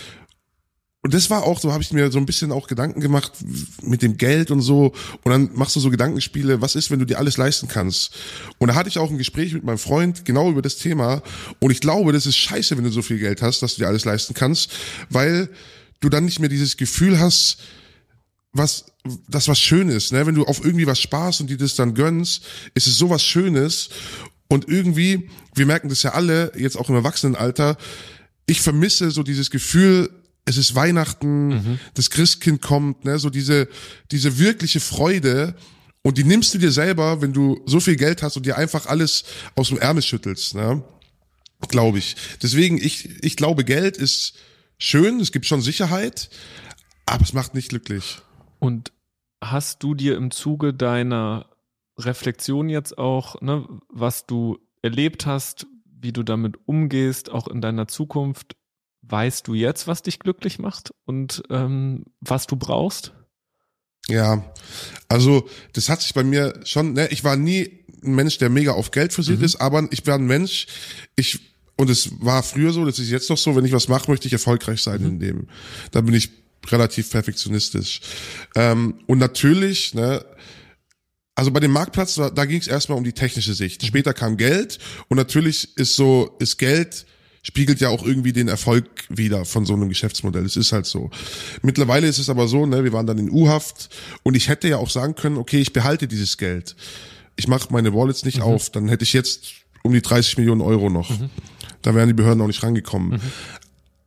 [1.03, 3.33] und das war auch so, habe ich mir so ein bisschen auch Gedanken gemacht
[3.83, 4.93] mit dem Geld und so.
[5.23, 8.15] Und dann machst du so Gedankenspiele, was ist, wenn du dir alles leisten kannst?
[8.59, 11.23] Und da hatte ich auch ein Gespräch mit meinem Freund genau über das Thema.
[11.59, 13.89] Und ich glaube, das ist scheiße, wenn du so viel Geld hast, dass du dir
[13.89, 14.73] alles leisten kannst,
[15.09, 15.49] weil
[16.01, 17.59] du dann nicht mehr dieses Gefühl hast,
[18.53, 18.85] was
[19.27, 20.27] das was Schönes, ne?
[20.27, 23.89] Wenn du auf irgendwie was sparst und dir das dann gönnst, ist es sowas Schönes.
[24.49, 27.79] Und irgendwie, wir merken das ja alle, jetzt auch im Erwachsenenalter,
[28.45, 30.11] ich vermisse so dieses Gefühl,
[30.45, 31.79] es ist Weihnachten, mhm.
[31.95, 33.19] das Christkind kommt, ne?
[33.19, 33.69] So diese,
[34.11, 35.55] diese wirkliche Freude.
[36.03, 38.87] Und die nimmst du dir selber, wenn du so viel Geld hast und dir einfach
[38.87, 39.25] alles
[39.55, 40.83] aus dem Ärmel schüttelst, ne?
[41.69, 42.17] Glaube ich.
[42.43, 44.35] Deswegen, ich, ich glaube, Geld ist
[44.79, 46.31] schön, es gibt schon Sicherheit,
[47.05, 48.19] aber es macht nicht glücklich.
[48.59, 48.93] Und
[49.43, 51.47] hast du dir im Zuge deiner
[51.99, 57.89] Reflexion jetzt auch, ne, was du erlebt hast, wie du damit umgehst, auch in deiner
[57.89, 58.57] Zukunft,
[59.11, 63.13] weißt du jetzt, was dich glücklich macht und ähm, was du brauchst?
[64.09, 64.53] Ja,
[65.09, 68.73] also das hat sich bei mir schon, ne, ich war nie ein Mensch, der mega
[68.73, 69.45] auf Geld versiert mhm.
[69.45, 70.67] ist, aber ich war ein Mensch,
[71.17, 71.41] ich
[71.77, 74.27] und es war früher so, das ist jetzt noch so, wenn ich was mache, möchte
[74.27, 75.07] ich erfolgreich sein mhm.
[75.07, 75.49] in dem.
[75.93, 76.31] Da bin ich
[76.69, 78.03] relativ perfektionistisch.
[78.55, 80.23] Ähm, und natürlich, ne,
[81.35, 83.85] also bei dem Marktplatz, da, da ging es erstmal um die technische Sicht.
[83.87, 87.07] Später kam Geld und natürlich ist so, ist Geld
[87.43, 90.45] spiegelt ja auch irgendwie den Erfolg wieder von so einem Geschäftsmodell.
[90.45, 91.11] Es ist halt so.
[91.63, 93.89] Mittlerweile ist es aber so, ne, wir waren dann in U-Haft
[94.23, 96.77] und ich hätte ja auch sagen können, okay, ich behalte dieses Geld.
[97.37, 98.45] Ich mache meine Wallets nicht mhm.
[98.45, 101.09] auf, dann hätte ich jetzt um die 30 Millionen Euro noch.
[101.09, 101.31] Mhm.
[101.83, 103.13] Da wären die Behörden auch nicht rangekommen.
[103.13, 103.21] Mhm.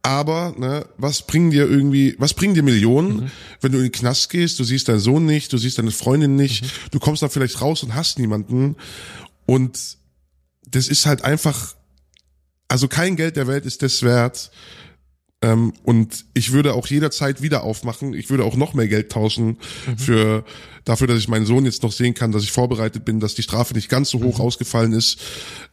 [0.04, 3.32] Aber ne, was bringen dir irgendwie, was bringen dir Millionen, mhm.
[3.62, 6.36] wenn du in den Knast gehst, du siehst deinen Sohn nicht, du siehst deine Freundin
[6.36, 6.67] nicht, mhm.
[6.91, 8.76] du kommst dann vielleicht raus und hast niemanden.
[9.46, 9.80] Und
[10.69, 11.76] das ist halt einfach,
[12.73, 14.49] also kein Geld der Welt ist das wert,
[15.43, 18.13] Ähm, und ich würde auch jederzeit wieder aufmachen.
[18.13, 19.97] Ich würde auch noch mehr Geld tauschen mhm.
[19.97, 20.45] für
[20.86, 23.43] dafür, dass ich meinen Sohn jetzt noch sehen kann, dass ich vorbereitet bin, dass die
[23.43, 24.45] Strafe nicht ganz so hoch mhm.
[24.45, 25.19] ausgefallen ist.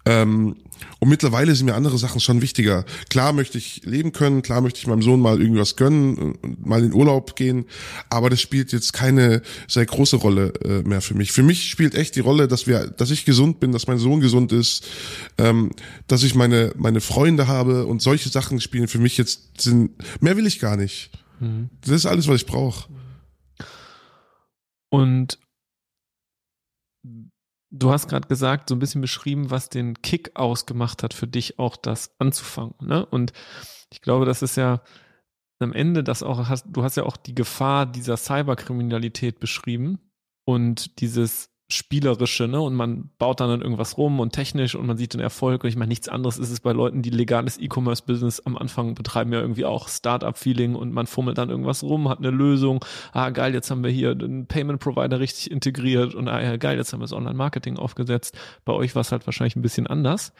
[0.04, 0.56] Ähm,
[0.98, 2.84] und mittlerweile sind mir andere Sachen schon wichtiger.
[3.08, 6.92] Klar möchte ich leben können, klar möchte ich meinem Sohn mal irgendwas gönnen, mal in
[6.92, 7.66] Urlaub gehen,
[8.08, 11.32] aber das spielt jetzt keine sehr große Rolle äh, mehr für mich.
[11.32, 14.20] Für mich spielt echt die Rolle, dass wir, dass ich gesund bin, dass mein Sohn
[14.20, 14.86] gesund ist,
[15.38, 15.70] ähm,
[16.06, 19.90] dass ich meine meine Freunde habe und solche Sachen spielen für mich jetzt sind.
[20.20, 21.10] Mehr will ich gar nicht.
[21.40, 21.70] Mhm.
[21.82, 22.88] Das ist alles, was ich brauche.
[24.88, 25.38] Und
[27.70, 31.58] du hast gerade gesagt, so ein bisschen beschrieben, was den Kick ausgemacht hat für dich,
[31.58, 32.74] auch das anzufangen.
[32.80, 33.06] Ne?
[33.06, 33.32] Und
[33.92, 34.82] ich glaube, das ist ja
[35.60, 39.98] am Ende das auch, hast, du hast ja auch die Gefahr dieser Cyberkriminalität beschrieben
[40.44, 42.60] und dieses spielerische, ne?
[42.60, 45.62] Und man baut dann, dann irgendwas rum und technisch und man sieht den Erfolg.
[45.62, 49.32] Und ich meine, nichts anderes ist es bei Leuten, die legales E-Commerce-Business am Anfang betreiben,
[49.32, 52.84] ja irgendwie auch Startup-Feeling und man fummelt dann irgendwas rum, hat eine Lösung.
[53.12, 56.92] Ah, geil, jetzt haben wir hier den Payment-Provider richtig integriert und ah ja, geil, jetzt
[56.92, 58.36] haben wir das Online-Marketing aufgesetzt.
[58.64, 60.32] Bei euch war es halt wahrscheinlich ein bisschen anders.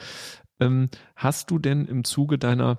[0.59, 2.79] Ähm, hast du denn im Zuge deiner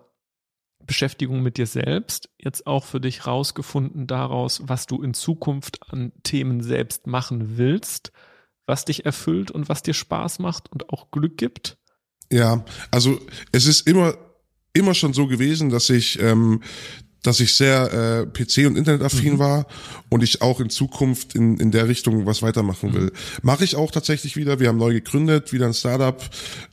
[0.85, 6.11] Beschäftigung mit dir selbst jetzt auch für dich rausgefunden daraus, was du in Zukunft an
[6.23, 8.11] Themen selbst machen willst?
[8.71, 11.77] Was dich erfüllt und was dir Spaß macht und auch Glück gibt?
[12.31, 13.19] Ja, also
[13.51, 14.15] es ist immer
[14.73, 16.61] immer schon so gewesen, dass ich ähm,
[17.21, 19.39] dass ich sehr äh, PC und Internetaffin mhm.
[19.39, 19.67] war
[20.09, 23.03] und ich auch in Zukunft in, in der Richtung was weitermachen will.
[23.03, 23.11] Mhm.
[23.43, 24.59] Mache ich auch tatsächlich wieder.
[24.59, 26.23] Wir haben neu gegründet, wieder ein Startup.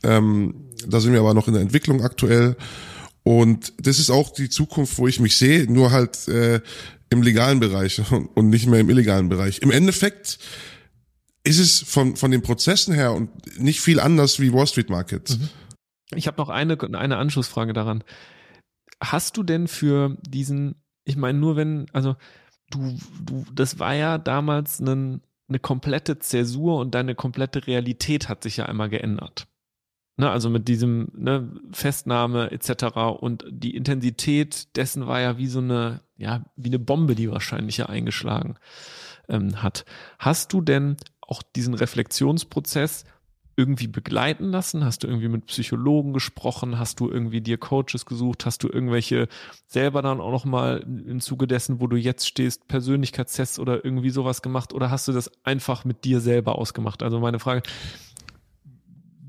[0.01, 0.55] Ähm,
[0.87, 2.55] da sind wir aber noch in der Entwicklung aktuell.
[3.23, 6.61] Und das ist auch die Zukunft, wo ich mich sehe, nur halt äh,
[7.09, 8.01] im legalen Bereich
[8.33, 9.59] und nicht mehr im illegalen Bereich.
[9.59, 10.39] Im Endeffekt
[11.43, 15.29] ist es von, von den Prozessen her und nicht viel anders wie Wall Street Market.
[15.29, 15.49] Mhm.
[16.15, 18.03] Ich habe noch eine, eine Anschlussfrage daran.
[19.01, 20.75] Hast du denn für diesen,
[21.05, 22.15] ich meine, nur wenn, also
[22.71, 28.43] du, du, das war ja damals ein, eine komplette Zäsur und deine komplette Realität hat
[28.43, 29.47] sich ja einmal geändert.
[30.17, 32.97] Ne, also mit diesem ne, Festnahme etc.
[33.19, 37.77] Und die Intensität dessen war ja wie so eine, ja, wie eine Bombe, die wahrscheinlich
[37.77, 38.55] ja eingeschlagen
[39.29, 39.85] ähm, hat.
[40.17, 40.97] Hast du denn
[41.29, 43.05] auch diesen Reflexionsprozess
[43.55, 44.85] irgendwie begleiten lassen?
[44.85, 46.79] Hast du irgendwie mit Psychologen gesprochen?
[46.79, 48.45] Hast du irgendwie dir Coaches gesucht?
[48.45, 49.27] Hast du irgendwelche
[49.67, 54.41] selber dann auch nochmal im Zuge dessen, wo du jetzt stehst, Persönlichkeitstests oder irgendwie sowas
[54.41, 54.73] gemacht?
[54.73, 57.03] Oder hast du das einfach mit dir selber ausgemacht?
[57.03, 57.63] Also meine Frage,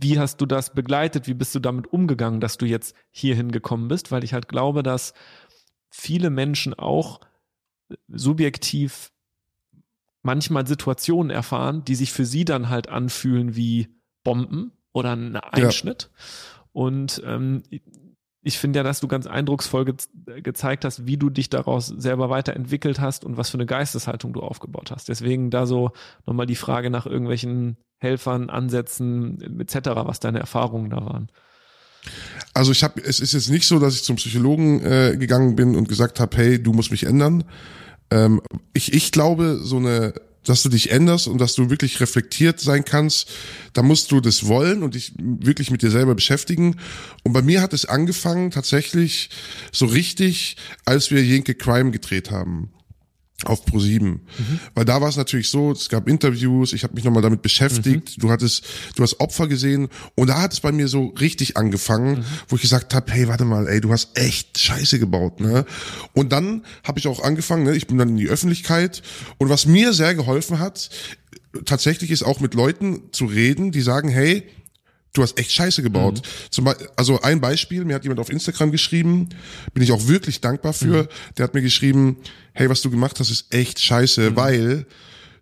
[0.00, 1.26] wie hast du das begleitet?
[1.26, 4.12] Wie bist du damit umgegangen, dass du jetzt hierhin gekommen bist?
[4.12, 5.12] Weil ich halt glaube, dass
[5.90, 7.20] viele Menschen auch
[8.08, 9.10] subjektiv
[10.22, 13.88] manchmal Situationen erfahren, die sich für sie dann halt anfühlen wie
[14.24, 16.10] Bomben oder ein Einschnitt.
[16.12, 16.62] Ja.
[16.72, 17.62] Und ähm,
[18.42, 19.94] ich finde ja, dass du ganz eindrucksvoll ge
[20.42, 24.40] gezeigt hast, wie du dich daraus selber weiterentwickelt hast und was für eine Geisteshaltung du
[24.40, 25.08] aufgebaut hast.
[25.08, 25.90] Deswegen da so
[26.26, 31.30] nochmal die Frage nach irgendwelchen Helfern, Ansätzen etc., was deine Erfahrungen da waren.
[32.54, 35.76] Also ich habe, es ist jetzt nicht so, dass ich zum Psychologen äh, gegangen bin
[35.76, 37.44] und gesagt habe, hey, du musst mich ändern,
[38.10, 38.40] ähm,
[38.72, 42.84] ich, ich glaube, so eine, dass du dich änderst und dass du wirklich reflektiert sein
[42.84, 43.28] kannst,
[43.72, 46.76] da musst du das wollen und dich wirklich mit dir selber beschäftigen.
[47.22, 49.30] Und bei mir hat es angefangen tatsächlich
[49.72, 52.70] so richtig, als wir Jenke Crime gedreht haben
[53.44, 54.00] auf Pro7.
[54.00, 54.20] Mhm.
[54.74, 58.16] Weil da war es natürlich so, es gab Interviews, ich habe mich nochmal damit beschäftigt,
[58.16, 58.20] mhm.
[58.20, 58.64] du hattest,
[58.96, 62.24] du hast Opfer gesehen und da hat es bei mir so richtig angefangen, mhm.
[62.48, 65.64] wo ich gesagt habe, hey, warte mal, ey, du hast echt Scheiße gebaut, ne?
[66.12, 69.02] Und dann habe ich auch angefangen, ne, ich bin dann in die Öffentlichkeit
[69.38, 70.90] und was mir sehr geholfen hat,
[71.64, 74.44] tatsächlich ist auch mit Leuten zu reden, die sagen, hey,
[75.12, 76.18] du hast echt Scheiße gebaut.
[76.18, 76.50] Mhm.
[76.50, 79.30] Zum also ein Beispiel, mir hat jemand auf Instagram geschrieben,
[79.74, 81.08] bin ich auch wirklich dankbar für, mhm.
[81.36, 82.16] der hat mir geschrieben,
[82.52, 84.36] hey, was du gemacht hast, ist echt scheiße, mhm.
[84.36, 84.86] weil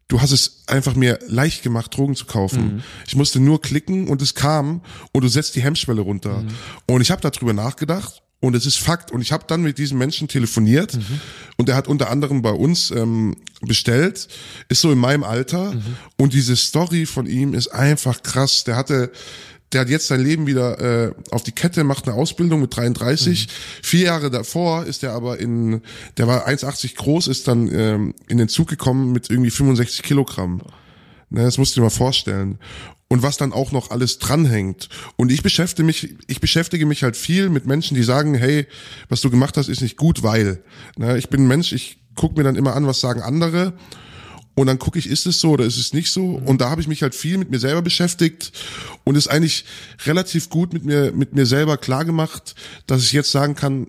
[0.09, 2.77] du hast es einfach mir leicht gemacht, Drogen zu kaufen.
[2.77, 2.83] Mhm.
[3.07, 4.81] Ich musste nur klicken und es kam
[5.13, 6.41] und du setzt die Hemmschwelle runter.
[6.41, 6.49] Mhm.
[6.87, 9.11] Und ich habe darüber nachgedacht und es ist Fakt.
[9.11, 11.21] Und ich habe dann mit diesem Menschen telefoniert mhm.
[11.57, 14.29] und er hat unter anderem bei uns ähm, bestellt,
[14.69, 15.83] ist so in meinem Alter mhm.
[16.17, 18.65] und diese Story von ihm ist einfach krass.
[18.65, 19.11] Der hatte
[19.73, 23.47] der hat jetzt sein Leben wieder äh, auf die Kette, macht eine Ausbildung mit 33.
[23.47, 23.51] Mhm.
[23.83, 25.83] Vier Jahre davor ist er aber in,
[26.17, 30.63] der war 1,80 groß, ist dann ähm, in den Zug gekommen mit irgendwie 65 Kilogramm.
[31.31, 32.59] Ne, das musst du dir mal vorstellen.
[33.11, 34.89] Und was dann auch noch alles dranhängt.
[35.17, 38.67] Und ich beschäftige mich, ich beschäftige mich halt viel mit Menschen, die sagen, hey,
[39.09, 40.63] was du gemacht hast, ist nicht gut, weil.
[40.97, 43.75] Ne, ich bin ein Mensch, ich gucke mir dann immer an, was sagen andere
[44.59, 46.31] und dann gucke ich, ist es so oder ist es nicht so?
[46.31, 48.51] Und da habe ich mich halt viel mit mir selber beschäftigt
[49.05, 49.65] und ist eigentlich
[50.05, 52.57] relativ gut mit mir, mit mir selber klar gemacht,
[52.89, 53.87] dass ich jetzt sagen kann,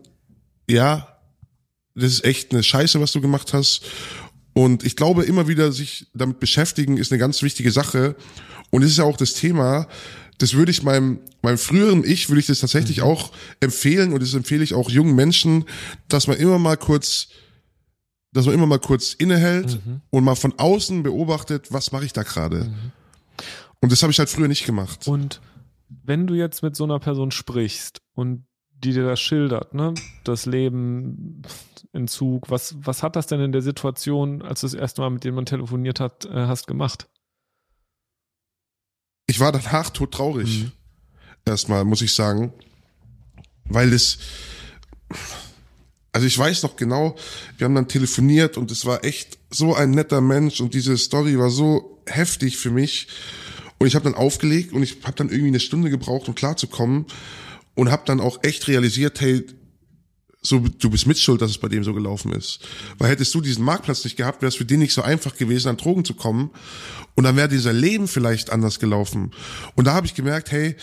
[0.69, 1.17] ja,
[1.95, 3.81] das ist echt eine Scheiße, was du gemacht hast.
[4.53, 8.15] Und ich glaube, immer wieder sich damit beschäftigen ist eine ganz wichtige Sache.
[8.69, 9.87] Und es ist ja auch das Thema,
[10.37, 13.05] das würde ich meinem, meinem früheren Ich, würde ich das tatsächlich mhm.
[13.05, 15.65] auch empfehlen und das empfehle ich auch jungen Menschen,
[16.09, 17.29] dass man immer mal kurz,
[18.31, 20.01] dass man immer mal kurz innehält mhm.
[20.09, 22.65] und mal von außen beobachtet, was mache ich da gerade.
[22.65, 22.91] Mhm.
[23.81, 25.07] Und das habe ich halt früher nicht gemacht.
[25.07, 25.41] Und
[25.87, 29.93] wenn du jetzt mit so einer Person sprichst und die dir das schildert, ne?
[30.23, 31.41] Das Leben,
[31.91, 35.23] Entzug, was, was hat das denn in der Situation, als du das erste Mal mit
[35.23, 37.09] dem man telefoniert hat, äh, hast gemacht?
[39.27, 40.63] Ich war danach tot traurig.
[40.63, 40.71] Mhm.
[41.45, 42.53] Erstmal, muss ich sagen.
[43.65, 44.19] Weil es,
[46.11, 47.15] also ich weiß noch genau,
[47.57, 51.37] wir haben dann telefoniert und es war echt so ein netter Mensch und diese Story
[51.37, 53.07] war so heftig für mich.
[53.77, 57.05] Und ich habe dann aufgelegt und ich habe dann irgendwie eine Stunde gebraucht, um klarzukommen
[57.75, 59.45] und habe dann auch echt realisiert, hey,
[60.41, 62.59] so du bist mitschuld, dass es bei dem so gelaufen ist.
[62.97, 65.69] Weil hättest du diesen Marktplatz nicht gehabt, wäre es für den nicht so einfach gewesen,
[65.69, 66.51] an Drogen zu kommen.
[67.15, 69.31] Und dann wäre dieser Leben vielleicht anders gelaufen.
[69.75, 70.75] Und da habe ich gemerkt, hey,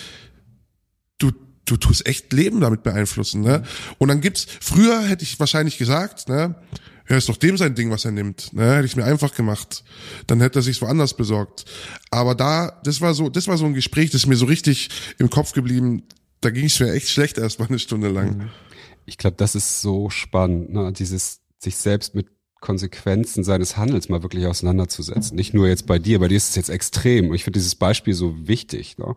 [1.18, 1.32] du
[1.66, 3.62] du tust echt Leben damit beeinflussen, ne?
[3.98, 6.54] Und dann gibt's früher hätte ich wahrscheinlich gesagt, ne?
[7.08, 8.52] Ja, ist doch dem sein Ding, was er nimmt.
[8.52, 8.74] Ne?
[8.74, 9.84] Hätte ich mir einfach gemacht.
[10.26, 11.64] Dann hätte er sich's woanders besorgt.
[12.10, 14.88] Aber da, das war so, das war so ein Gespräch, das ist mir so richtig
[15.18, 16.02] im Kopf geblieben.
[16.40, 18.38] Da ging es mir echt schlecht erstmal eine Stunde lang.
[18.38, 18.50] Mhm
[19.06, 20.92] ich glaube, das ist so spannend, ne?
[20.92, 22.26] dieses sich selbst mit
[22.60, 25.36] Konsequenzen seines Handels mal wirklich auseinanderzusetzen.
[25.36, 27.32] Nicht nur jetzt bei dir, bei dir ist es jetzt extrem.
[27.32, 28.98] Ich finde dieses Beispiel so wichtig.
[28.98, 29.14] Ne?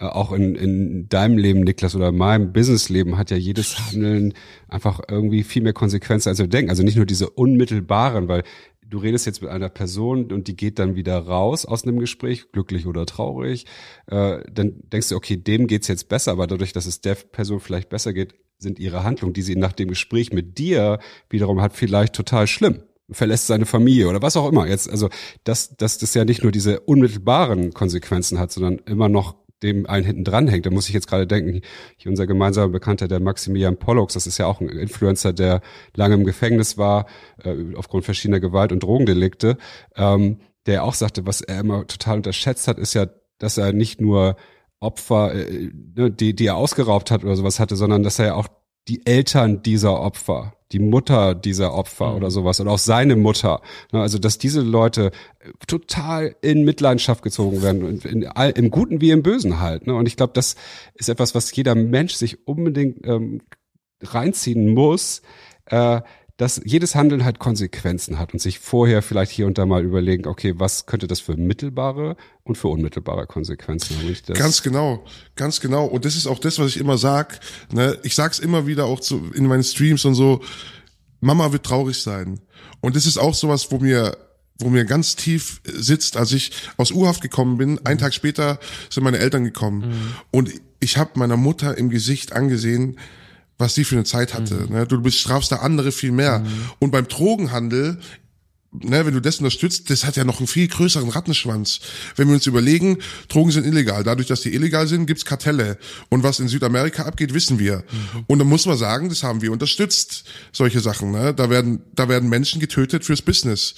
[0.00, 4.34] Äh, auch in, in deinem Leben, Niklas, oder in meinem Businessleben hat ja jedes Handeln
[4.68, 6.70] einfach irgendwie viel mehr Konsequenzen, als wir denken.
[6.70, 8.42] Also nicht nur diese unmittelbaren, weil
[8.82, 12.50] du redest jetzt mit einer Person und die geht dann wieder raus aus einem Gespräch,
[12.50, 13.66] glücklich oder traurig,
[14.06, 17.60] äh, dann denkst du, okay, dem geht's jetzt besser, aber dadurch, dass es der Person
[17.60, 21.74] vielleicht besser geht, sind ihre Handlungen, die sie nach dem Gespräch mit dir wiederum hat,
[21.74, 22.82] vielleicht total schlimm
[23.12, 24.68] verlässt seine Familie oder was auch immer.
[24.68, 25.08] Jetzt, also,
[25.42, 30.04] dass, dass das ja nicht nur diese unmittelbaren Konsequenzen hat, sondern immer noch dem einen
[30.06, 30.66] hinten dran hängt.
[30.66, 31.60] Da muss ich jetzt gerade denken,
[31.96, 35.60] hier unser gemeinsamer Bekannter, der Maximilian Pollux, das ist ja auch ein Influencer, der
[35.94, 37.06] lange im Gefängnis war,
[37.42, 39.56] äh, aufgrund verschiedener Gewalt- und Drogendelikte,
[39.96, 43.06] ähm, der auch sagte, was er immer total unterschätzt hat, ist ja,
[43.38, 44.36] dass er nicht nur
[44.80, 48.34] Opfer, äh, ne, die, die er ausgeraubt hat oder sowas hatte, sondern dass er ja
[48.34, 48.48] auch
[48.90, 52.16] die Eltern dieser Opfer, die Mutter dieser Opfer mhm.
[52.16, 53.62] oder sowas oder auch seine Mutter.
[53.92, 55.12] Ne, also dass diese Leute
[55.68, 59.86] total in Mitleidenschaft gezogen werden, in, in, im Guten wie im Bösen halt.
[59.86, 59.94] Ne?
[59.94, 60.56] Und ich glaube, das
[60.94, 63.42] ist etwas, was jeder Mensch sich unbedingt ähm,
[64.02, 65.22] reinziehen muss.
[65.66, 66.00] Äh,
[66.40, 70.26] dass jedes Handeln halt Konsequenzen hat und sich vorher vielleicht hier und da mal überlegen,
[70.26, 74.16] okay, was könnte das für mittelbare und für unmittelbare Konsequenzen haben.
[74.38, 75.04] Ganz genau,
[75.36, 75.84] ganz genau.
[75.84, 77.40] Und das ist auch das, was ich immer sag.
[77.70, 77.98] Ne?
[78.04, 80.40] Ich sag's immer wieder auch zu, in meinen Streams und so.
[81.20, 82.40] Mama wird traurig sein.
[82.80, 84.16] Und das ist auch sowas, wo mir
[84.62, 87.72] wo mir ganz tief sitzt, als ich aus Urhaft gekommen bin.
[87.72, 87.80] Mhm.
[87.84, 90.14] Einen Tag später sind meine Eltern gekommen mhm.
[90.30, 90.50] und
[90.80, 92.98] ich habe meiner Mutter im Gesicht angesehen,
[93.60, 94.54] was die für eine Zeit hatte.
[94.54, 94.74] Mhm.
[94.74, 94.86] Ne?
[94.86, 96.40] Du bist, strafst da andere viel mehr.
[96.40, 96.46] Mhm.
[96.78, 97.98] Und beim Drogenhandel,
[98.72, 101.80] ne, wenn du das unterstützt, das hat ja noch einen viel größeren Rattenschwanz.
[102.16, 104.02] Wenn wir uns überlegen, Drogen sind illegal.
[104.02, 105.78] Dadurch, dass die illegal sind, gibt's Kartelle.
[106.08, 107.78] Und was in Südamerika abgeht, wissen wir.
[107.78, 108.24] Mhm.
[108.26, 111.10] Und da muss man sagen, das haben wir unterstützt, solche Sachen.
[111.10, 111.34] Ne?
[111.34, 113.74] Da werden, da werden Menschen getötet fürs Business.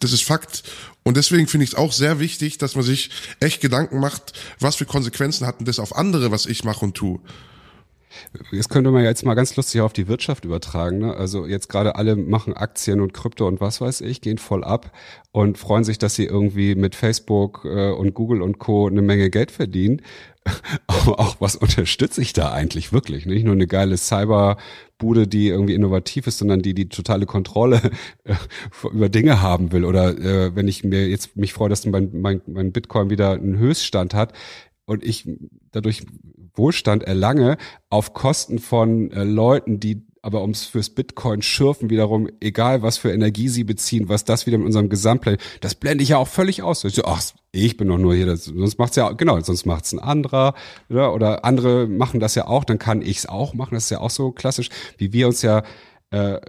[0.00, 0.62] Das ist Fakt.
[1.04, 4.76] Und deswegen finde ich es auch sehr wichtig, dass man sich echt Gedanken macht, was
[4.76, 7.20] für Konsequenzen hatten das auf andere, was ich mache und tue.
[8.52, 10.98] Jetzt könnte man jetzt mal ganz lustig auf die Wirtschaft übertragen.
[10.98, 11.14] Ne?
[11.14, 14.92] Also jetzt gerade alle machen Aktien und Krypto und was weiß ich, gehen voll ab
[15.32, 18.86] und freuen sich, dass sie irgendwie mit Facebook äh, und Google und Co.
[18.86, 20.02] eine Menge Geld verdienen.
[20.86, 23.26] Aber auch was unterstütze ich da eigentlich wirklich?
[23.26, 27.80] Nicht nur eine geile Cyberbude, die irgendwie innovativ ist, sondern die die totale Kontrolle
[28.24, 28.34] äh,
[28.92, 29.84] über Dinge haben will.
[29.84, 33.58] Oder äh, wenn ich mir jetzt mich freue, dass mein, mein, mein Bitcoin wieder einen
[33.58, 34.32] Höchststand hat,
[34.86, 35.28] und ich
[35.76, 36.04] dadurch
[36.54, 37.58] Wohlstand erlange
[37.90, 43.12] auf Kosten von äh, Leuten, die aber ums fürs Bitcoin schürfen wiederum, egal was für
[43.12, 46.62] Energie sie beziehen, was das wieder in unserem Gesamtplan, das blende ich ja auch völlig
[46.62, 46.82] aus.
[46.82, 49.92] Ich, so, ach, ich bin doch nur hier, das, sonst macht's ja, genau, sonst macht's
[49.92, 50.54] ein anderer,
[50.90, 54.00] oder, oder andere machen das ja auch, dann kann ich's auch machen, das ist ja
[54.00, 55.62] auch so klassisch, wie wir uns ja,
[56.10, 56.40] äh,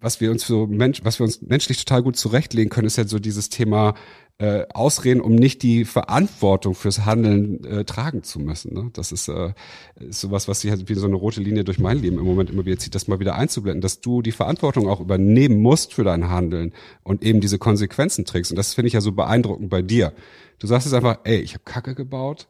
[0.00, 3.06] was wir uns so Mensch, was wir uns menschlich total gut zurechtlegen können, ist ja
[3.06, 3.94] so dieses Thema
[4.38, 8.74] äh, Ausreden, um nicht die Verantwortung fürs Handeln äh, tragen zu müssen.
[8.74, 8.90] Ne?
[8.92, 9.52] Das ist, äh,
[9.94, 12.50] ist sowas, was sich halt wie so eine rote Linie durch mein Leben im Moment
[12.50, 16.02] immer wieder zieht, das mal wieder einzublenden, dass du die Verantwortung auch übernehmen musst für
[16.02, 16.72] dein Handeln
[17.04, 18.50] und eben diese Konsequenzen trägst.
[18.50, 20.12] Und das finde ich ja so beeindruckend bei dir.
[20.58, 22.48] Du sagst es einfach, ey, ich habe Kacke gebaut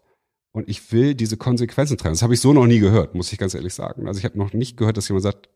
[0.53, 2.15] und ich will diese Konsequenzen tragen.
[2.15, 4.09] Das habe ich so noch nie gehört, muss ich ganz ehrlich sagen.
[4.09, 5.51] Also ich habe noch nicht gehört, dass jemand sagt,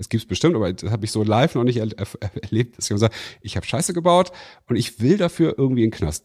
[0.00, 2.06] es gibt's bestimmt, aber das habe ich so live noch nicht er er
[2.42, 4.32] erlebt, dass jemand sagt, ich habe Scheiße gebaut
[4.68, 6.24] und ich will dafür irgendwie in den Knast.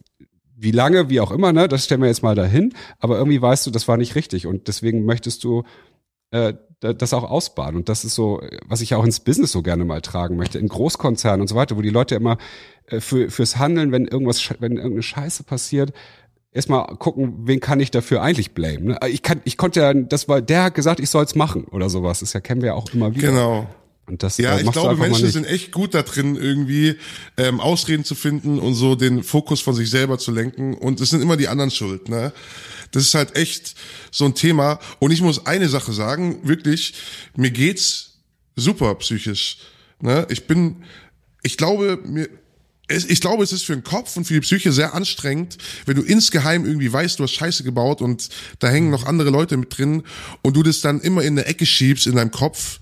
[0.57, 3.67] Wie lange, wie auch immer, ne, das stellen wir jetzt mal dahin, aber irgendwie weißt
[3.67, 5.63] du, das war nicht richtig und deswegen möchtest du
[6.31, 7.77] äh, das auch ausbaden.
[7.77, 10.67] Und das ist so, was ich auch ins Business so gerne mal tragen möchte, in
[10.67, 12.37] Großkonzernen und so weiter, wo die Leute immer
[12.87, 15.93] äh, für, fürs Handeln, wenn irgendwas, wenn irgendeine Scheiße passiert,
[16.55, 18.85] erstmal gucken, wen kann ich dafür eigentlich blamen.
[18.85, 18.99] Ne?
[19.09, 22.21] Ich kann, ich konnte ja, das war, der hat gesagt, ich soll's machen oder sowas.
[22.21, 23.27] Das ja kennen wir ja auch immer wieder.
[23.27, 23.69] Genau.
[24.07, 26.95] Und das, ja, äh, ich glaube, Menschen sind echt gut da drin, irgendwie
[27.37, 30.75] ähm, Ausreden zu finden und so den Fokus von sich selber zu lenken.
[30.75, 32.07] Und es sind immer die anderen schuld.
[32.07, 32.31] Ne?
[32.91, 33.75] Das ist halt echt
[34.11, 34.79] so ein Thema.
[34.99, 36.93] Und ich muss eine Sache sagen, wirklich,
[37.35, 38.19] mir geht's
[38.55, 39.57] super psychisch.
[39.99, 40.25] Ne?
[40.29, 40.83] Ich bin,
[41.41, 42.29] ich glaube, mir,
[42.87, 46.03] ich glaube, es ist für den Kopf und für die Psyche sehr anstrengend, wenn du
[46.03, 50.03] insgeheim irgendwie weißt, du hast Scheiße gebaut und da hängen noch andere Leute mit drin
[50.43, 52.79] und du das dann immer in eine Ecke schiebst in deinem Kopf,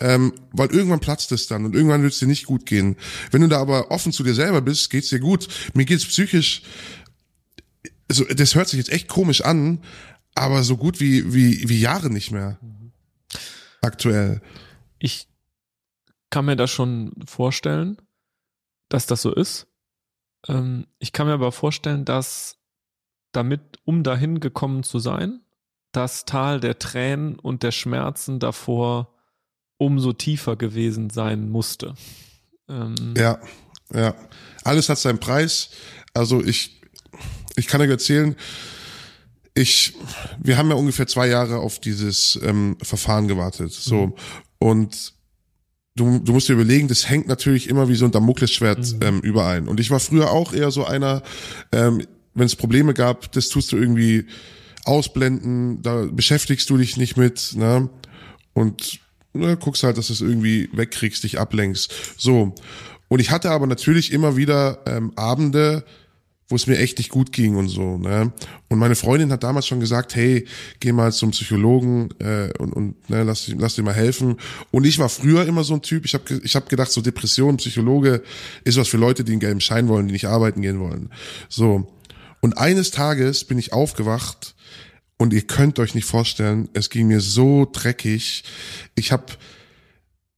[0.00, 2.96] ähm, weil irgendwann platzt es dann und irgendwann wird es dir nicht gut gehen.
[3.30, 5.46] Wenn du da aber offen zu dir selber bist, geht's dir gut.
[5.72, 6.62] Mir geht's psychisch,
[8.08, 9.78] also das hört sich jetzt echt komisch an,
[10.34, 12.58] aber so gut wie wie wie Jahre nicht mehr.
[13.82, 14.40] Aktuell.
[14.98, 15.28] Ich
[16.30, 17.98] kann mir das schon vorstellen,
[18.88, 19.66] dass das so ist.
[20.48, 22.58] Ähm, ich kann mir aber vorstellen, dass
[23.32, 25.40] damit, um dahin gekommen zu sein,
[25.92, 29.14] das Tal der Tränen und der Schmerzen davor
[29.76, 31.94] umso tiefer gewesen sein musste.
[32.68, 33.40] Ähm, Ja,
[33.92, 34.14] ja.
[34.62, 35.70] Alles hat seinen Preis.
[36.14, 36.80] Also ich,
[37.56, 38.36] ich kann euch erzählen,
[39.54, 39.94] ich,
[40.38, 43.72] wir haben ja ungefähr zwei Jahre auf dieses ähm, Verfahren gewartet.
[43.72, 44.14] So.
[44.58, 45.14] Und
[45.96, 49.68] du, du musst dir überlegen, das hängt natürlich immer wie so ein Damoklesschwert ähm, überall.
[49.68, 51.22] Und ich war früher auch eher so einer,
[51.72, 52.02] ähm,
[52.34, 54.26] wenn es Probleme gab, das tust du irgendwie
[54.84, 57.88] ausblenden, da beschäftigst du dich nicht mit, ne?
[58.52, 59.00] Und
[59.32, 61.92] ne, guckst halt, dass du es irgendwie wegkriegst, dich ablenkst.
[62.16, 62.54] So.
[63.08, 65.84] Und ich hatte aber natürlich immer wieder ähm, Abende,
[66.54, 67.98] wo es mir echt nicht gut ging und so.
[67.98, 68.32] Ne?
[68.68, 70.46] Und meine Freundin hat damals schon gesagt, hey,
[70.78, 74.36] geh mal zum Psychologen äh, und, und ne, lass, lass dir mal helfen.
[74.70, 77.56] Und ich war früher immer so ein Typ, ich habe ich hab gedacht, so Depression,
[77.56, 78.22] Psychologe
[78.62, 81.10] ist was für Leute, die einen gelben Schein wollen, die nicht arbeiten gehen wollen.
[81.48, 81.92] So.
[82.40, 84.54] Und eines Tages bin ich aufgewacht
[85.16, 88.44] und ihr könnt euch nicht vorstellen, es ging mir so dreckig.
[88.94, 89.24] Ich habe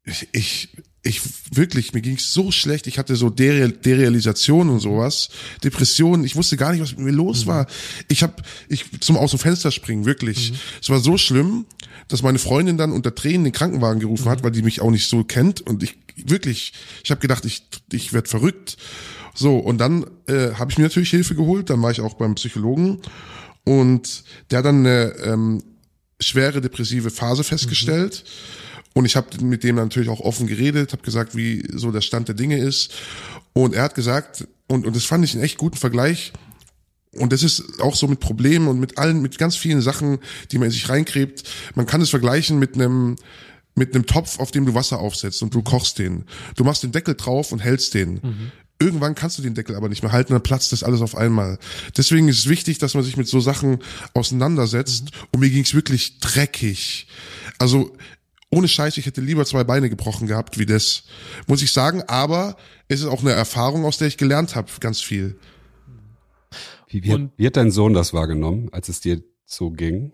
[0.04, 0.68] ich, ich,
[1.06, 1.20] ich
[1.52, 2.86] wirklich, mir ging's so schlecht.
[2.86, 5.28] Ich hatte so Dereal, Derealisation und sowas,
[5.62, 6.24] Depressionen.
[6.24, 7.66] Ich wusste gar nicht, was mit mir los war.
[8.08, 10.52] Ich habe, ich zum aus dem Fenster springen, wirklich.
[10.80, 11.66] Es war so schlimm,
[12.08, 15.08] dass meine Freundin dann unter Tränen den Krankenwagen gerufen hat, weil die mich auch nicht
[15.08, 15.60] so kennt.
[15.60, 16.72] Und ich wirklich,
[17.04, 18.76] ich habe gedacht, ich, ich werd verrückt.
[19.34, 21.70] So und dann äh, habe ich mir natürlich Hilfe geholt.
[21.70, 23.00] Dann war ich auch beim Psychologen
[23.64, 25.62] und der hat dann eine ähm,
[26.20, 28.24] schwere depressive Phase festgestellt.
[28.96, 32.28] Und ich habe mit dem natürlich auch offen geredet, habe gesagt, wie so der Stand
[32.28, 32.94] der Dinge ist.
[33.52, 36.32] Und er hat gesagt, und, und das fand ich einen echt guten Vergleich,
[37.12, 40.18] und das ist auch so mit Problemen und mit allen, mit ganz vielen Sachen,
[40.50, 41.42] die man in sich reinkrebt.
[41.74, 43.16] Man kann es vergleichen mit einem,
[43.74, 46.24] mit einem Topf, auf dem du Wasser aufsetzt und du kochst den.
[46.56, 48.20] Du machst den Deckel drauf und hältst den.
[48.78, 51.58] Irgendwann kannst du den Deckel aber nicht mehr halten, dann platzt das alles auf einmal.
[51.96, 53.78] Deswegen ist es wichtig, dass man sich mit so Sachen
[54.14, 55.10] auseinandersetzt.
[55.32, 57.06] Und mir ging's wirklich dreckig.
[57.58, 57.96] Also
[58.56, 61.04] ohne Scheiß, ich hätte lieber zwei Beine gebrochen gehabt wie das,
[61.46, 62.02] muss ich sagen.
[62.08, 62.56] Aber
[62.88, 65.38] es ist auch eine Erfahrung, aus der ich gelernt habe, ganz viel.
[66.88, 70.12] Wie, wie, hat, Und- wie hat dein Sohn das wahrgenommen, als es dir so ging?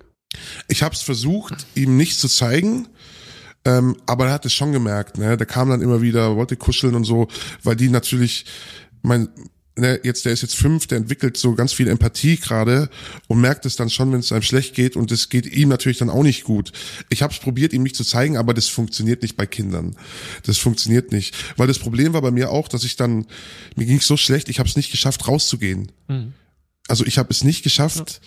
[0.68, 2.88] Ich habe es versucht, ihm nicht zu zeigen,
[3.64, 5.18] ähm, aber er hat es schon gemerkt.
[5.18, 5.36] Ne?
[5.36, 7.28] Der kam dann immer wieder, wollte kuscheln und so,
[7.62, 8.46] weil die natürlich,
[9.02, 9.28] mein,
[9.76, 12.90] ne, jetzt der ist jetzt fünf, der entwickelt so ganz viel Empathie gerade
[13.28, 15.98] und merkt es dann schon, wenn es einem schlecht geht und es geht ihm natürlich
[15.98, 16.72] dann auch nicht gut.
[17.08, 19.96] Ich habe es probiert, ihm nicht zu zeigen, aber das funktioniert nicht bei Kindern.
[20.44, 23.26] Das funktioniert nicht, weil das Problem war bei mir auch, dass ich dann
[23.76, 25.92] mir ging es so schlecht, ich habe es nicht geschafft, rauszugehen.
[26.88, 28.20] Also ich habe es nicht geschafft,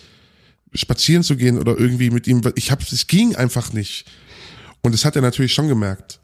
[0.74, 2.42] spazieren zu gehen oder irgendwie mit ihm.
[2.54, 4.06] Ich habe, es ging einfach nicht.
[4.82, 6.20] Und das hat er natürlich schon gemerkt.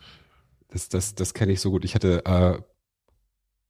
[0.70, 1.84] Das, das, das kenne ich so gut.
[1.84, 2.58] Ich hatte äh,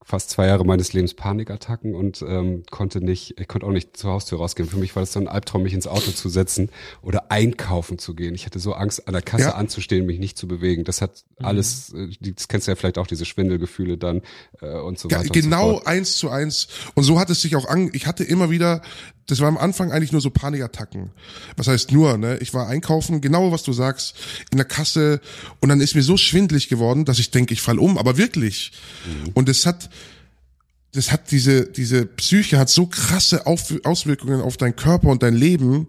[0.05, 4.11] fast zwei Jahre meines Lebens Panikattacken und ähm, konnte nicht, ich konnte auch nicht zur
[4.12, 4.69] Haustür rausgehen.
[4.69, 6.71] Für mich war das so ein Albtraum, mich ins Auto zu setzen
[7.03, 8.35] oder einkaufen zu gehen.
[8.35, 9.50] Ich hatte so Angst, an der Kasse Ja.
[9.55, 10.85] anzustehen, mich nicht zu bewegen.
[10.85, 14.23] Das hat alles, äh, das kennst du ja vielleicht auch, diese Schwindelgefühle dann
[14.61, 15.29] äh, und so Ja, weiter.
[15.29, 16.69] und genau So eins zu eins.
[16.94, 17.90] Und so hat es sich auch an.
[17.92, 18.83] Ich hatte immer wieder,
[19.27, 21.10] das war am Anfang eigentlich nur so Panikattacken.
[21.56, 22.38] Was heißt nur, ne?
[22.38, 24.16] Ich war einkaufen, genau was du sagst,
[24.50, 25.20] in der Kasse
[25.60, 28.73] und dann ist mir so schwindlig geworden, dass ich denke, ich fall um, aber wirklich.
[29.35, 29.90] Und es hat
[30.94, 35.35] das hat diese, diese Psyche hat so krasse auf Auswirkungen auf deinen Körper und dein
[35.35, 35.88] Leben.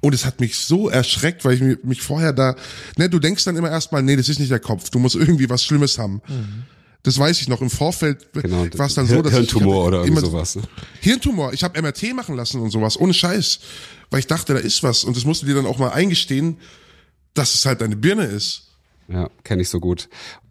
[0.00, 2.54] Und es hat mich so erschreckt, weil ich mich, mich vorher da,
[2.98, 5.48] ne, du denkst dann immer erstmal, nee, das ist nicht der Kopf, du musst irgendwie
[5.48, 6.20] was Schlimmes haben.
[6.28, 6.64] Mhm.
[7.06, 7.60] Das weiß ich noch.
[7.60, 10.56] Im Vorfeld genau, war es dann so, dass Hirntumor ich, oder immer, sowas.
[10.56, 10.62] Ne?
[11.00, 11.52] Hirntumor.
[11.52, 13.60] Ich habe MRT machen lassen und sowas, ohne Scheiß,
[14.10, 15.04] weil ich dachte, da ist was.
[15.04, 16.58] Und das musst du dir dann auch mal eingestehen,
[17.32, 18.72] dass es halt deine Birne ist.
[19.06, 20.08] Ja, kenne ich so gut.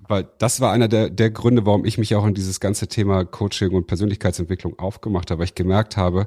[0.08, 3.26] Weil das war einer der, der Gründe, warum ich mich auch in dieses ganze Thema
[3.26, 6.26] Coaching und Persönlichkeitsentwicklung aufgemacht habe, weil ich gemerkt habe,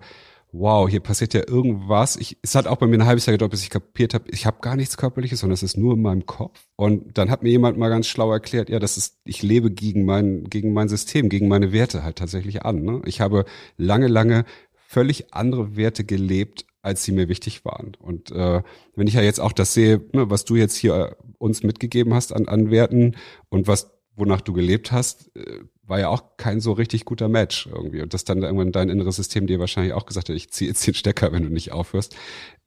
[0.53, 2.17] wow, hier passiert ja irgendwas.
[2.17, 4.47] Ich, es hat auch bei mir ein halbes Jahr gedauert, bis ich kapiert habe, ich
[4.47, 6.59] habe gar nichts Körperliches, sondern es ist nur in meinem Kopf.
[6.77, 10.05] Und dann hat mir jemand mal ganz schlau erklärt, ja, das ist, ich lebe gegen
[10.05, 12.83] mein, gegen mein System, gegen meine Werte halt tatsächlich an.
[12.83, 13.03] Ne?
[13.05, 13.45] Ich habe
[13.77, 17.97] lange, lange völlig andere Werte gelebt, als sie mir wichtig waren.
[17.99, 18.63] Und äh,
[18.95, 22.15] wenn ich ja jetzt auch das sehe, ne, was du jetzt hier äh, uns mitgegeben
[22.15, 23.17] hast an, an Werten
[23.51, 27.67] und was wonach du gelebt hast, äh, war ja auch kein so richtig guter Match
[27.67, 28.03] irgendwie.
[28.03, 30.87] Und dass dann irgendwann dein inneres System dir wahrscheinlich auch gesagt hat, ich ziehe jetzt
[30.87, 32.15] den Stecker, wenn du nicht aufhörst,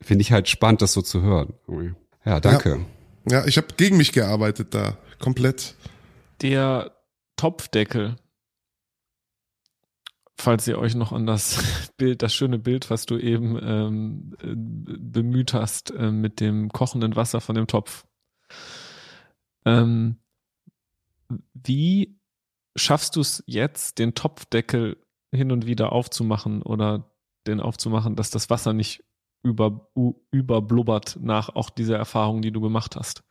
[0.02, 1.54] finde ich halt spannend, das so zu hören.
[2.26, 2.86] Ja, danke.
[3.28, 5.76] Ja, ja ich habe gegen mich gearbeitet da, komplett.
[6.42, 6.92] Der
[7.36, 8.16] Topfdeckel,
[10.36, 14.54] falls ihr euch noch an das Bild, das schöne Bild, was du eben ähm, äh,
[14.56, 18.06] bemüht hast, äh, mit dem kochenden Wasser von dem Topf.
[19.64, 20.18] Ähm,
[21.54, 22.21] wie
[22.76, 24.98] schaffst du es jetzt, den Topfdeckel
[25.34, 27.12] hin und wieder aufzumachen oder
[27.48, 29.04] den aufzumachen, dass das Wasser nicht
[29.44, 29.90] über,
[30.32, 33.24] überblubbert nach auch dieser Erfahrung, die du gemacht hast?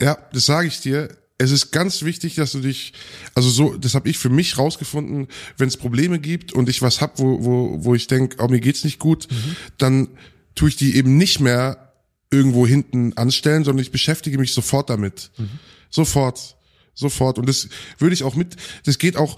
[0.00, 1.16] Ja, das sage ich dir.
[1.36, 2.92] Es ist ganz wichtig, dass du dich,
[3.34, 7.00] also so, das habe ich für mich rausgefunden, wenn es Probleme gibt und ich was
[7.00, 9.56] hab, wo, wo, wo ich denke, oh, mir geht's nicht gut, mhm.
[9.78, 10.08] dann
[10.54, 11.92] tue ich die eben nicht mehr
[12.30, 15.30] irgendwo hinten anstellen, sondern ich beschäftige mich sofort damit.
[15.36, 15.58] Mhm.
[15.90, 16.56] Sofort
[16.94, 17.38] sofort.
[17.38, 17.68] Und das
[17.98, 19.36] würde ich auch mit, das geht auch,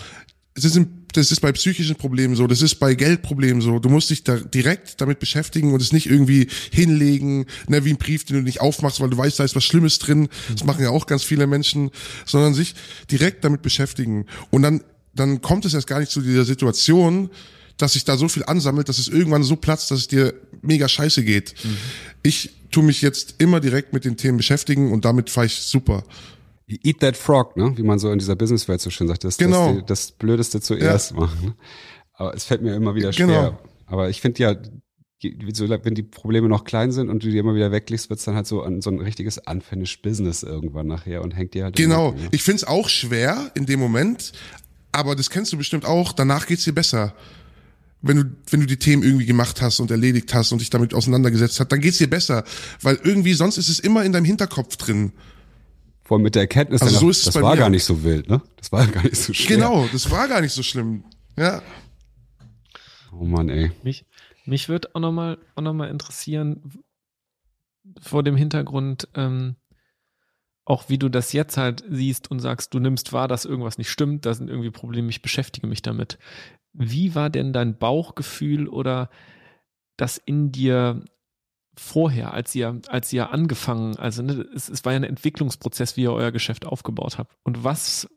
[0.55, 0.81] das ist,
[1.13, 3.79] das ist bei psychischen Problemen so, das ist bei Geldproblemen so.
[3.79, 7.99] Du musst dich da direkt damit beschäftigen und es nicht irgendwie hinlegen, ne, wie ein
[7.99, 10.29] Brief, den du nicht aufmachst, weil du weißt, da ist was Schlimmes drin.
[10.51, 11.91] Das machen ja auch ganz viele Menschen,
[12.25, 12.75] sondern sich
[13.11, 14.27] direkt damit beschäftigen.
[14.51, 14.83] Und dann,
[15.15, 17.31] dann kommt es erst gar nicht zu dieser Situation,
[17.77, 20.89] dass sich da so viel ansammelt, dass es irgendwann so platzt, dass es dir mega
[20.89, 21.55] scheiße geht.
[21.63, 21.77] Mhm.
[22.23, 26.05] Ich tu mich jetzt immer direkt mit den Themen beschäftigen und damit fahre ich super.
[26.69, 27.77] Eat that frog, ne?
[27.77, 29.23] Wie man so in dieser Businesswelt so schön sagt.
[29.23, 29.75] Das, genau.
[29.75, 31.17] das, das Blödeste zuerst ja.
[31.19, 31.45] machen.
[31.45, 31.55] Ne?
[32.15, 33.27] Aber es fällt mir immer wieder schwer.
[33.27, 33.59] Genau.
[33.87, 34.57] Aber ich finde ja,
[35.23, 38.47] wenn die Probleme noch klein sind und du die immer wieder weglegst, wird's dann halt
[38.47, 41.77] so ein, so ein richtiges unfinished Business irgendwann nachher und hängt dir halt.
[41.77, 42.11] Genau.
[42.11, 42.29] Immer, ne?
[42.33, 44.33] Ich find's auch schwer in dem Moment,
[44.93, 46.13] aber das kennst du bestimmt auch.
[46.13, 47.15] Danach geht's dir besser.
[48.03, 50.95] Wenn du, wenn du die Themen irgendwie gemacht hast und erledigt hast und dich damit
[50.95, 52.45] auseinandergesetzt hast, dann geht's dir besser.
[52.83, 55.13] Weil irgendwie sonst ist es immer in deinem Hinterkopf drin.
[56.07, 57.61] Vor allem mit der Erkenntnis, also so ist das war mir.
[57.61, 58.41] gar nicht so wild, ne?
[58.57, 59.59] Das war gar nicht so schlimm.
[59.59, 61.03] Genau, das war gar nicht so schlimm.
[61.37, 61.63] Ja.
[63.13, 63.73] Oh Mann, ey.
[63.83, 64.05] Mich,
[64.45, 66.85] mich würde auch nochmal auch noch mal interessieren,
[68.01, 69.57] vor dem Hintergrund, ähm,
[70.65, 73.91] auch wie du das jetzt halt siehst und sagst, du nimmst wahr, dass irgendwas nicht
[73.91, 76.19] stimmt, da sind irgendwie Probleme, ich beschäftige mich damit.
[76.73, 79.11] Wie war denn dein Bauchgefühl oder
[79.97, 81.05] das in dir
[81.79, 86.03] vorher, als ihr, als ihr angefangen, also ne, es, es war ja ein Entwicklungsprozess, wie
[86.03, 87.37] ihr euer Geschäft aufgebaut habt.
[87.43, 88.09] Und was,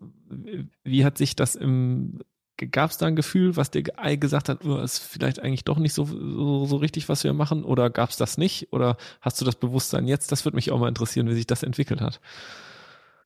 [0.84, 2.20] wie hat sich das im,
[2.58, 5.94] gab es da ein Gefühl, was dir gesagt hat, oh, ist vielleicht eigentlich doch nicht
[5.94, 7.64] so, so, so richtig, was wir machen?
[7.64, 8.72] Oder gab es das nicht?
[8.72, 10.32] Oder hast du das Bewusstsein jetzt?
[10.32, 12.20] Das würde mich auch mal interessieren, wie sich das entwickelt hat.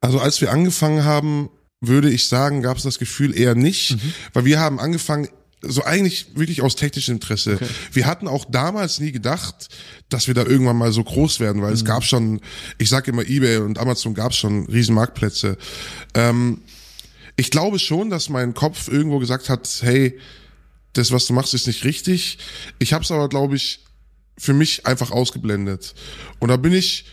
[0.02, 4.14] Also als wir angefangen haben, würde ich sagen, gab es das Gefühl eher nicht, mhm.
[4.34, 5.30] weil wir haben angefangen
[5.64, 7.56] so eigentlich wirklich aus technischem Interesse.
[7.56, 7.68] Okay.
[7.92, 9.70] Wir hatten auch damals nie gedacht,
[10.10, 11.76] dass wir da irgendwann mal so groß werden, weil mhm.
[11.76, 12.42] es gab schon,
[12.78, 15.58] ich sag immer eBay und Amazon gab schon riesen Marktplätze.
[16.14, 16.62] Ähm,
[17.36, 20.20] ich glaube schon, dass mein Kopf irgendwo gesagt hat, hey,
[20.94, 22.38] das, was du machst, ist nicht richtig.
[22.78, 23.80] Ich habe es aber, glaube ich,
[24.38, 25.96] für mich einfach ausgeblendet.
[26.40, 27.06] Und da bin ich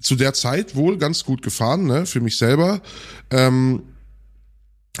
[0.00, 2.82] zu der Zeit wohl ganz gut gefahren, ne, für mich selber.
[3.30, 3.82] Ähm,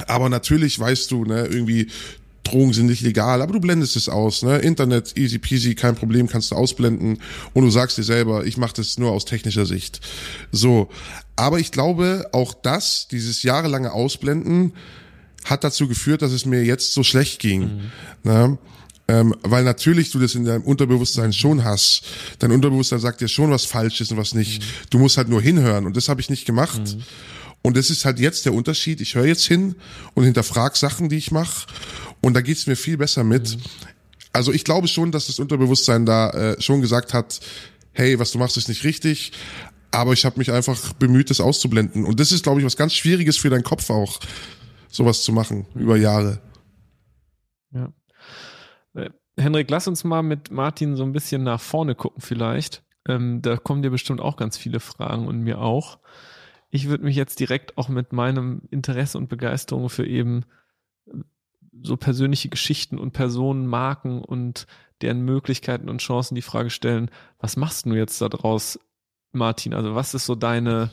[0.06, 1.90] aber natürlich weißt du, ne, irgendwie
[2.46, 4.42] Drogen sind nicht legal, aber du blendest es aus.
[4.42, 4.58] Ne?
[4.58, 7.18] Internet, easy peasy, kein Problem, kannst du ausblenden.
[7.54, 10.00] Und du sagst dir selber, ich mache das nur aus technischer Sicht.
[10.52, 10.88] So,
[11.36, 14.72] aber ich glaube, auch das, dieses jahrelange Ausblenden,
[15.44, 17.62] hat dazu geführt, dass es mir jetzt so schlecht ging.
[17.62, 17.90] Mhm.
[18.24, 18.58] Ne?
[19.08, 22.02] Ähm, weil natürlich du das in deinem Unterbewusstsein schon hast.
[22.40, 24.62] Dein Unterbewusstsein sagt dir schon, was falsch ist und was nicht.
[24.62, 24.66] Mhm.
[24.90, 26.80] Du musst halt nur hinhören und das habe ich nicht gemacht.
[26.80, 27.02] Mhm.
[27.62, 29.00] Und das ist halt jetzt der Unterschied.
[29.00, 29.74] Ich höre jetzt hin
[30.14, 31.66] und hinterfrag Sachen, die ich mache.
[32.26, 33.56] Und da geht's mir viel besser mit.
[33.56, 33.62] Mhm.
[34.32, 37.38] Also ich glaube schon, dass das Unterbewusstsein da äh, schon gesagt hat,
[37.92, 39.30] hey, was du machst, ist nicht richtig.
[39.92, 42.04] Aber ich habe mich einfach bemüht, das auszublenden.
[42.04, 44.18] Und das ist, glaube ich, was ganz Schwieriges für deinen Kopf auch.
[44.88, 46.40] sowas zu machen über Jahre.
[47.70, 47.92] Ja.
[48.94, 52.82] Äh, Henrik, lass uns mal mit Martin so ein bisschen nach vorne gucken vielleicht.
[53.08, 56.00] Ähm, da kommen dir bestimmt auch ganz viele Fragen und mir auch.
[56.70, 60.44] Ich würde mich jetzt direkt auch mit meinem Interesse und Begeisterung für eben
[61.82, 64.66] so persönliche Geschichten und Personen, Marken und
[65.02, 68.78] deren Möglichkeiten und Chancen die Frage stellen, was machst du jetzt daraus,
[69.32, 69.74] Martin?
[69.74, 70.90] Also was ist so deine,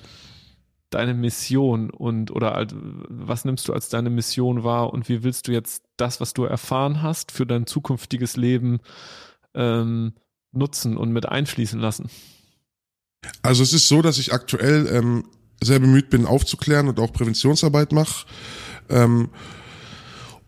[0.90, 2.68] deine Mission und oder
[3.10, 6.44] was nimmst du als deine Mission wahr und wie willst du jetzt das, was du
[6.44, 8.80] erfahren hast, für dein zukünftiges Leben
[9.54, 10.14] ähm,
[10.52, 12.10] nutzen und mit einfließen lassen?
[13.42, 15.26] Also es ist so, dass ich aktuell ähm,
[15.62, 18.26] sehr bemüht bin, aufzuklären und auch Präventionsarbeit mache.
[18.90, 19.30] Ähm,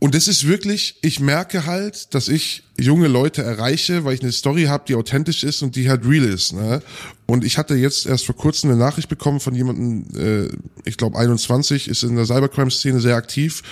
[0.06, 4.32] und das ist wirklich, ich merke halt, dass ich junge Leute erreiche, weil ich eine
[4.32, 6.54] Story habe, die authentisch ist und die halt real ist.
[6.54, 6.84] Ne?
[7.26, 10.56] Und ich hatte jetzt erst vor kurzem eine Nachricht bekommen von jemandem, äh,
[10.88, 13.64] ich glaube 21, ist in der Cybercrime-Szene sehr aktiv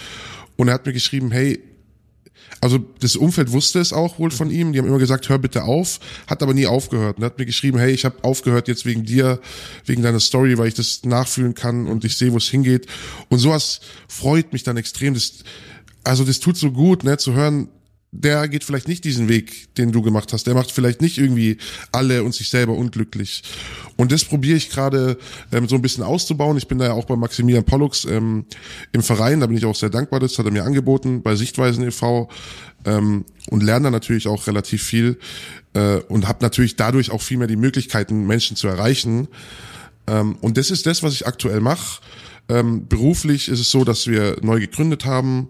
[0.55, 1.61] und er hat mir geschrieben, hey,
[2.61, 4.73] also das Umfeld wusste es auch wohl von ihm.
[4.73, 7.17] Die haben immer gesagt, hör bitte auf, hat aber nie aufgehört.
[7.17, 9.39] Und er hat mir geschrieben, hey, ich habe aufgehört jetzt wegen dir,
[9.85, 12.87] wegen deiner Story, weil ich das nachfühlen kann und ich sehe, wo es hingeht.
[13.29, 15.13] Und sowas freut mich dann extrem.
[15.13, 15.43] Das,
[16.03, 17.69] also das tut so gut, ne, zu hören,
[18.15, 20.45] der geht vielleicht nicht diesen Weg, den du gemacht hast.
[20.45, 21.57] Der macht vielleicht nicht irgendwie
[21.91, 23.41] alle und sich selber unglücklich.
[23.97, 25.17] Und das probiere ich gerade
[25.51, 26.57] ähm, so ein bisschen auszubauen.
[26.57, 28.45] Ich bin da ja auch bei Maximilian Pollux ähm,
[28.91, 31.83] im Verein, da bin ich auch sehr dankbar, das hat er mir angeboten, bei Sichtweisen
[31.83, 32.29] e.V.
[32.85, 35.17] Ähm, und lerne da natürlich auch relativ viel
[35.73, 39.27] äh, und habe natürlich dadurch auch viel mehr die Möglichkeiten, Menschen zu erreichen.
[40.05, 42.01] Ähm, und das ist das, was ich aktuell mache.
[42.49, 45.47] Ähm, beruflich ist es so, dass wir neu gegründet haben,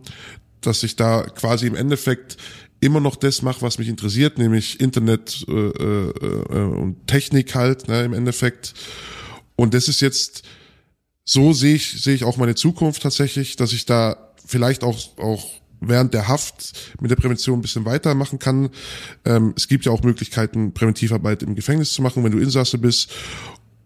[0.65, 2.37] dass ich da quasi im Endeffekt
[2.79, 7.87] immer noch das mache, was mich interessiert, nämlich Internet äh, äh, äh, und Technik halt,
[7.87, 8.73] ne, im Endeffekt.
[9.55, 10.43] Und das ist jetzt,
[11.23, 15.49] so sehe ich, sehe ich auch meine Zukunft tatsächlich, dass ich da vielleicht auch, auch
[15.79, 18.69] während der Haft mit der Prävention ein bisschen weitermachen kann.
[19.25, 23.11] Ähm, es gibt ja auch Möglichkeiten, Präventivarbeit im Gefängnis zu machen, wenn du Insasse bist.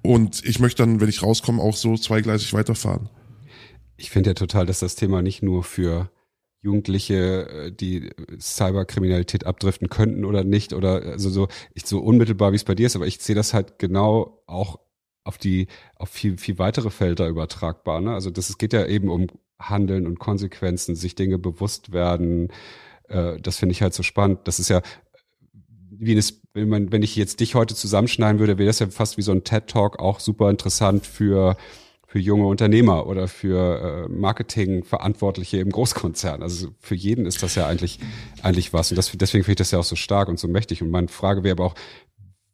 [0.02, 3.10] Und ich möchte dann, wenn ich rauskomme, auch so zweigleisig weiterfahren.
[3.98, 6.10] Ich finde ja total, dass das Thema nicht nur für
[6.62, 12.58] Jugendliche, äh, die Cyberkriminalität abdriften könnten oder nicht oder also so ich so unmittelbar wie
[12.58, 14.80] es bei dir ist, aber ich sehe das halt genau auch
[15.24, 18.02] auf die auf viel viel weitere Felder übertragbar.
[18.02, 18.14] Ne?
[18.14, 19.28] Also das es geht ja eben um
[19.60, 22.50] Handeln und Konsequenzen, sich Dinge bewusst werden.
[23.08, 24.40] Äh, das finde ich halt so spannend.
[24.46, 24.82] Das ist ja
[26.00, 29.18] wie es, wenn man, wenn ich jetzt dich heute zusammenschneiden würde, wäre das ja fast
[29.18, 31.58] wie so ein TED Talk auch super interessant für
[32.18, 36.42] für junge Unternehmer oder für äh, Marketingverantwortliche im Großkonzern.
[36.42, 38.00] Also für jeden ist das ja eigentlich
[38.42, 38.90] eigentlich was.
[38.90, 40.82] Und das, deswegen finde ich das ja auch so stark und so mächtig.
[40.82, 41.76] Und meine Frage wäre aber auch,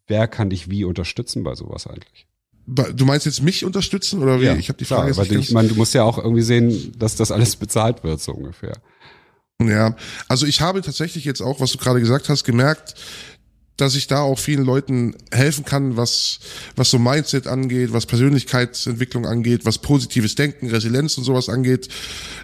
[0.07, 2.28] wer kann dich wie unterstützen bei sowas eigentlich?
[2.66, 4.45] Du meinst jetzt mich unterstützen oder wie?
[4.45, 5.14] Ja, ich habe die Frage.
[5.14, 8.20] Klar, weil ich meine, du musst ja auch irgendwie sehen, dass das alles bezahlt wird
[8.20, 8.74] so ungefähr.
[9.61, 9.95] Ja,
[10.28, 12.95] also ich habe tatsächlich jetzt auch, was du gerade gesagt hast, gemerkt,
[13.78, 16.39] dass ich da auch vielen Leuten helfen kann, was,
[16.76, 21.88] was so Mindset angeht, was Persönlichkeitsentwicklung angeht, was positives Denken, Resilienz und sowas angeht,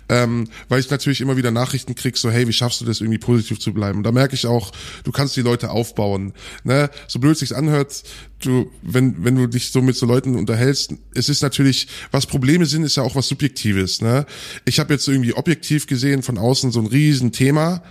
[0.10, 3.20] ähm, weil ich natürlich immer wieder Nachrichten krieg, so hey, wie schaffst du das irgendwie
[3.20, 4.00] positiv zu bleiben?
[4.00, 4.72] Und da merke ich auch,
[5.04, 6.34] du kannst die Leute aufbauen.
[6.64, 6.90] Ne?
[7.08, 8.04] So blöd sich's anhört,
[8.42, 12.66] du, wenn, wenn du dich so mit so Leuten unterhältst, es ist natürlich, was Probleme
[12.66, 14.02] sind, ist ja auch was Subjektives.
[14.02, 14.26] Ne?
[14.66, 17.84] Ich habe jetzt irgendwie objektiv gesehen von außen so ein riesen Thema,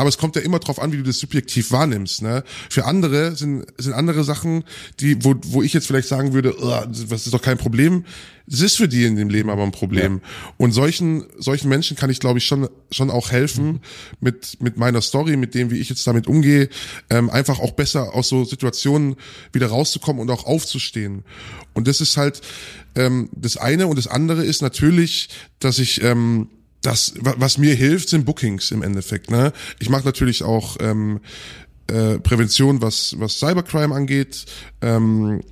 [0.00, 2.22] aber es kommt ja immer drauf an, wie du das subjektiv wahrnimmst.
[2.22, 2.42] Ne?
[2.70, 4.64] Für andere sind, sind andere Sachen,
[4.98, 6.56] die, wo, wo ich jetzt vielleicht sagen würde,
[6.88, 8.06] das ist doch kein Problem.
[8.50, 10.22] Es ist für die in dem Leben aber ein Problem.
[10.22, 10.52] Ja.
[10.56, 13.80] Und solchen, solchen Menschen kann ich, glaube ich, schon, schon auch helfen mhm.
[14.20, 16.70] mit, mit meiner Story, mit dem, wie ich jetzt damit umgehe,
[17.10, 19.16] ähm, einfach auch besser aus so Situationen
[19.52, 21.24] wieder rauszukommen und auch aufzustehen.
[21.74, 22.40] Und das ist halt
[22.94, 23.86] ähm, das eine.
[23.86, 25.28] Und das andere ist natürlich,
[25.58, 26.48] dass ich ähm,
[26.82, 29.30] das, was mir hilft, sind Bookings im Endeffekt.
[29.30, 29.52] Ne?
[29.78, 31.20] Ich mache natürlich auch ähm,
[31.88, 34.46] äh, Prävention, was, was Cybercrime angeht.
[34.80, 35.42] Ähm,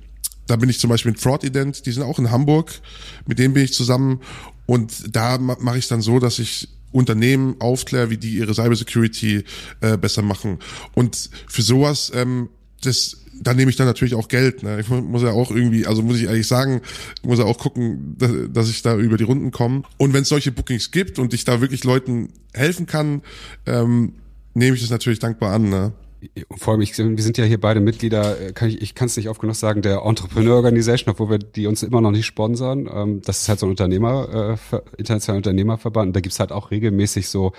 [0.47, 2.71] da bin ich zum Beispiel mit Fraud Ident, die sind auch in Hamburg,
[3.27, 4.21] mit denen bin ich zusammen
[4.65, 9.43] und da mache ich dann so, dass ich Unternehmen aufkläre, wie die ihre Cybersecurity
[9.81, 10.57] äh, besser machen.
[10.95, 12.49] Und für sowas, ähm,
[12.81, 14.63] das da nehme ich dann natürlich auch Geld.
[14.63, 14.79] Ne?
[14.79, 16.81] Ich muss ja auch irgendwie, also muss ich ehrlich sagen,
[17.23, 19.83] muss ja auch gucken, dass, dass ich da über die Runden komme.
[19.97, 23.21] Und wenn es solche Bookings gibt und ich da wirklich Leuten helfen kann,
[23.65, 24.13] ähm,
[24.53, 25.69] nehme ich das natürlich dankbar an.
[25.69, 25.93] Ne?
[26.57, 29.15] Vor allem, ich, wir sind ja hier beide Mitglieder, äh, kann ich, ich kann es
[29.15, 32.89] nicht oft genug sagen, der Entrepreneur Organization, obwohl wir die uns immer noch nicht sponsern.
[32.93, 36.15] Ähm, das ist halt so ein Unternehmer, äh, internationaler Unternehmerverband.
[36.15, 37.53] Da gibt's halt auch regelmäßig so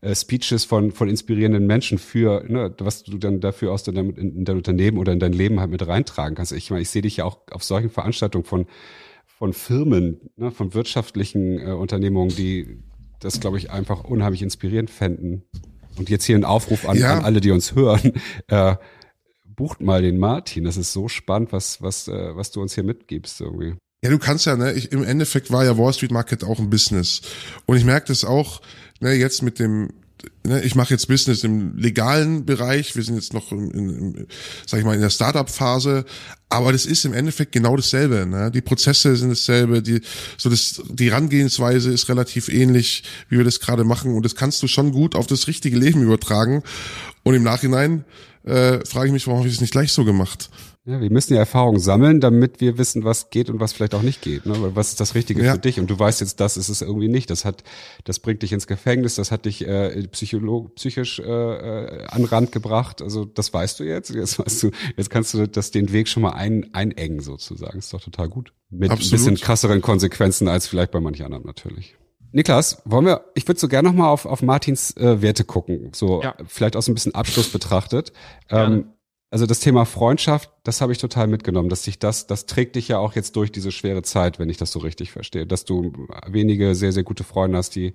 [0.00, 4.36] äh, Speeches von, von inspirierenden Menschen für, ne, was du dann dafür aus deinem, in,
[4.36, 6.52] in dein Unternehmen oder in dein Leben halt mit reintragen kannst.
[6.52, 8.66] Ich meine, ich sehe dich ja auch auf solchen Veranstaltungen von,
[9.26, 12.78] von Firmen, ne, von wirtschaftlichen äh, Unternehmungen, die
[13.20, 15.42] das, glaube ich, einfach unheimlich inspirierend fänden.
[15.98, 17.18] Und jetzt hier ein Aufruf an, ja.
[17.18, 18.12] an alle, die uns hören.
[18.48, 18.76] Äh,
[19.44, 20.64] bucht mal den Martin.
[20.64, 23.74] Das ist so spannend, was, was, äh, was du uns hier mitgibst irgendwie.
[24.02, 26.70] Ja, du kannst ja, ne, ich, im Endeffekt war ja Wall Street Market auch ein
[26.70, 27.20] Business.
[27.66, 28.62] Und ich merke das auch,
[29.00, 29.90] ne, jetzt mit dem,
[30.44, 34.26] ne, ich mache jetzt Business im legalen Bereich, wir sind jetzt noch in, in,
[34.66, 36.04] sag ich mal, in der Startup-Phase,
[36.48, 38.26] aber das ist im Endeffekt genau dasselbe.
[38.26, 38.50] Ne?
[38.50, 40.00] Die Prozesse sind dasselbe, die,
[40.36, 44.14] so das, die Herangehensweise ist relativ ähnlich, wie wir das gerade machen.
[44.14, 46.62] Und das kannst du schon gut auf das richtige Leben übertragen.
[47.22, 48.04] Und im Nachhinein
[48.44, 50.50] äh, frage ich mich, warum habe ich es nicht gleich so gemacht?
[50.86, 54.00] Ja, wir müssen ja Erfahrungen sammeln, damit wir wissen, was geht und was vielleicht auch
[54.00, 54.46] nicht geht.
[54.46, 54.74] Ne?
[54.74, 55.52] Was ist das Richtige ja.
[55.52, 55.78] für dich?
[55.78, 57.28] Und du weißt jetzt, das ist es irgendwie nicht.
[57.28, 57.62] Das hat,
[58.04, 62.50] das bringt dich ins Gefängnis, das hat dich äh, psycholog psychisch äh, äh, an Rand
[62.50, 63.02] gebracht.
[63.02, 64.08] Also das weißt du jetzt.
[64.14, 67.78] Jetzt weißt du, jetzt kannst du das den Weg schon mal ein, einengen sozusagen.
[67.78, 68.54] Ist doch total gut.
[68.70, 69.12] Mit Absolut.
[69.12, 71.96] ein bisschen krasseren Konsequenzen als vielleicht bei manch anderem natürlich.
[72.32, 76.22] Niklas, wollen wir, ich würde so gerne nochmal auf, auf Martins äh, Werte gucken, so
[76.22, 76.34] ja.
[76.46, 78.12] vielleicht aus ein bisschen Abschluss betrachtet.
[78.48, 78.92] Ähm,
[79.30, 82.88] also das Thema Freundschaft, das habe ich total mitgenommen, dass sich das, das trägt dich
[82.88, 85.92] ja auch jetzt durch diese schwere Zeit, wenn ich das so richtig verstehe, dass du
[86.26, 87.94] wenige sehr, sehr gute Freunde hast, die,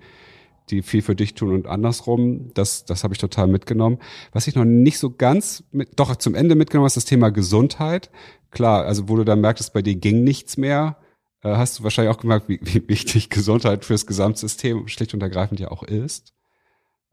[0.70, 2.52] die viel für dich tun und andersrum.
[2.54, 3.98] Das, das habe ich total mitgenommen.
[4.32, 8.10] Was ich noch nicht so ganz mit, doch zum Ende mitgenommen ist das Thema Gesundheit.
[8.50, 10.96] Klar, also wo du dann merktest, bei dir ging nichts mehr,
[11.42, 15.70] hast du wahrscheinlich auch gemerkt, wie, wie wichtig Gesundheit fürs Gesamtsystem schlicht und ergreifend ja
[15.70, 16.32] auch ist.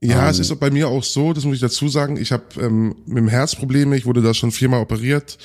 [0.01, 2.43] Ja, ähm, es ist bei mir auch so, das muss ich dazu sagen, ich habe
[2.59, 5.37] ähm, mit dem Herz Probleme, ich wurde da schon viermal operiert,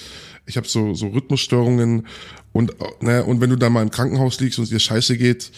[0.46, 2.06] ich habe so, so Rhythmusstörungen.
[2.52, 5.52] Und, ne, und wenn du da mal im Krankenhaus liegst und es dir scheiße geht,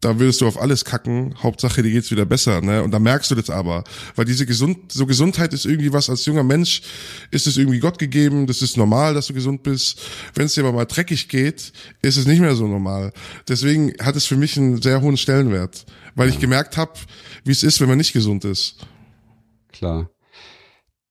[0.00, 2.82] da würdest du auf alles kacken, Hauptsache dir geht's wieder besser, ne?
[2.82, 3.84] Und da merkst du das aber,
[4.14, 6.82] weil diese gesund so Gesundheit ist irgendwie was als junger Mensch
[7.30, 10.00] ist es irgendwie Gott gegeben, das ist normal, dass du gesund bist.
[10.34, 11.72] Wenn es dir aber mal dreckig geht,
[12.02, 13.12] ist es nicht mehr so normal.
[13.48, 16.92] Deswegen hat es für mich einen sehr hohen Stellenwert, weil ich gemerkt habe,
[17.44, 18.76] wie es ist, wenn man nicht gesund ist.
[19.72, 20.10] Klar.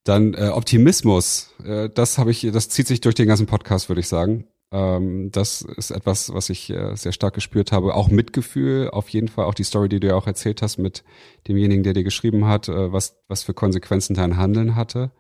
[0.03, 4.01] Dann äh, Optimismus, äh, das habe ich, das zieht sich durch den ganzen Podcast, würde
[4.01, 4.47] ich sagen.
[4.75, 7.95] Ähm, das ist etwas, was ich äh, sehr stark gespürt habe.
[7.95, 9.45] Auch Mitgefühl, auf jeden Fall.
[9.45, 11.05] Auch die Story, die du ja auch erzählt hast mit
[11.47, 15.11] demjenigen, der dir geschrieben hat, äh, was, was für Konsequenzen dein Handeln hatte.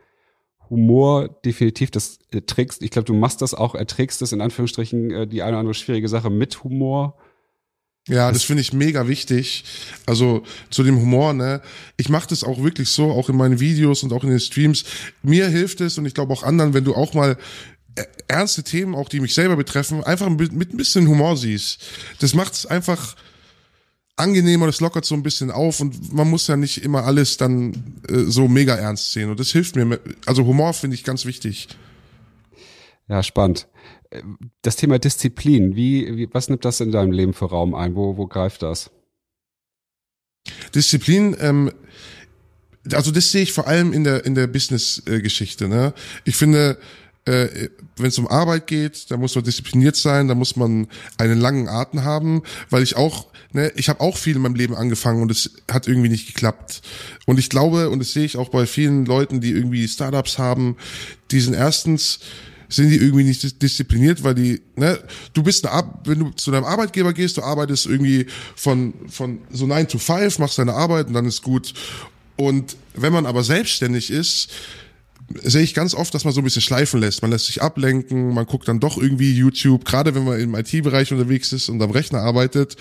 [0.69, 5.27] Humor definitiv, das erträgst, ich glaube, du machst das auch, erträgst es in Anführungsstrichen äh,
[5.27, 7.17] die eine oder andere schwierige Sache mit Humor.
[8.07, 9.63] Ja, das finde ich mega wichtig.
[10.05, 11.61] Also zu dem Humor, ne?
[11.97, 14.85] Ich mache das auch wirklich so, auch in meinen Videos und auch in den Streams.
[15.23, 17.37] Mir hilft es und ich glaube auch anderen, wenn du auch mal
[18.27, 21.81] ernste Themen, auch die mich selber betreffen, einfach mit, mit ein bisschen Humor siehst.
[22.19, 23.15] Das macht es einfach
[24.17, 28.01] angenehmer, das lockert so ein bisschen auf und man muss ja nicht immer alles dann
[28.07, 29.29] äh, so mega ernst sehen.
[29.29, 29.99] Und das hilft mir.
[30.25, 31.67] Also Humor finde ich ganz wichtig.
[33.07, 33.67] Ja, spannend.
[34.61, 37.95] Das Thema Disziplin, wie, wie, was nimmt das in deinem Leben für Raum ein?
[37.95, 38.91] Wo, wo greift das?
[40.73, 41.71] Disziplin, ähm,
[42.93, 45.67] also das sehe ich vor allem in der in der Business-Geschichte.
[45.67, 45.93] Ne?
[46.23, 46.77] Ich finde,
[47.25, 51.39] äh, wenn es um Arbeit geht, da muss man diszipliniert sein, da muss man einen
[51.39, 55.21] langen Atem haben, weil ich auch, ne, ich habe auch viel in meinem Leben angefangen
[55.21, 56.81] und es hat irgendwie nicht geklappt.
[57.25, 60.77] Und ich glaube, und das sehe ich auch bei vielen Leuten, die irgendwie Startups haben,
[61.31, 62.19] die sind erstens
[62.67, 64.99] sind die irgendwie nicht diszipliniert, weil die, ne,
[65.33, 69.67] du bist eine, wenn du zu deinem Arbeitgeber gehst, du arbeitest irgendwie von, von so
[69.67, 71.73] 9 to 5, machst deine Arbeit und dann ist gut.
[72.37, 74.49] Und wenn man aber selbstständig ist,
[75.43, 77.21] sehe ich ganz oft, dass man so ein bisschen schleifen lässt.
[77.21, 81.11] Man lässt sich ablenken, man guckt dann doch irgendwie YouTube, gerade wenn man im IT-Bereich
[81.11, 82.75] unterwegs ist und am Rechner arbeitet.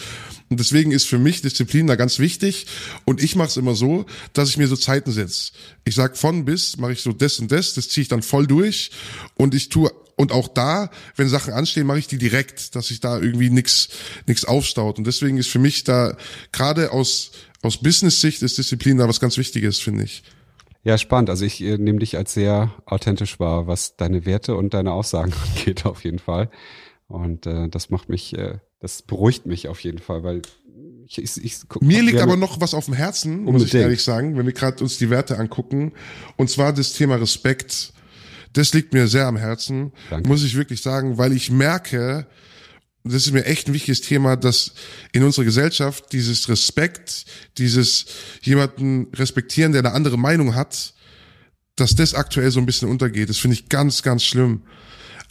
[0.51, 2.67] Und deswegen ist für mich Disziplin da ganz wichtig.
[3.05, 5.53] Und ich mache es immer so, dass ich mir so Zeiten setze.
[5.85, 8.47] Ich sag von bis, mache ich so das und das, das ziehe ich dann voll
[8.47, 8.91] durch.
[9.35, 13.01] Und ich tue und auch da, wenn Sachen anstehen, mache ich die direkt, dass sich
[13.01, 13.89] da irgendwie nichts
[14.27, 14.99] nix aufstaut.
[14.99, 16.17] Und deswegen ist für mich da
[16.53, 17.33] gerade aus
[17.63, 20.23] aus Business-Sicht ist Disziplin da was ganz Wichtiges, finde ich.
[20.85, 21.31] Ja, spannend.
[21.31, 25.33] Also ich äh, nehme dich als sehr authentisch wahr, was deine Werte und deine Aussagen
[25.57, 26.51] angeht, auf jeden Fall.
[27.09, 30.43] Und äh, das macht mich, äh, das beruhigt mich auf jeden Fall, weil
[31.07, 33.53] ich, ich, ich guck, Mir liegt aber noch was auf dem Herzen, unbedingt.
[33.53, 35.93] muss ich ehrlich sagen, wenn wir gerade uns die Werte angucken.
[36.37, 37.93] Und zwar das Thema Respekt.
[38.53, 40.29] Das liegt mir sehr am Herzen, Danke.
[40.29, 42.27] muss ich wirklich sagen, weil ich merke,
[43.05, 44.73] das ist mir echt ein wichtiges Thema, dass
[45.13, 47.27] in unserer Gesellschaft dieses Respekt,
[47.59, 48.07] dieses
[48.43, 50.95] jemanden respektieren, der eine andere Meinung hat,
[51.77, 53.29] dass das aktuell so ein bisschen untergeht.
[53.29, 54.63] Das finde ich ganz, ganz schlimm.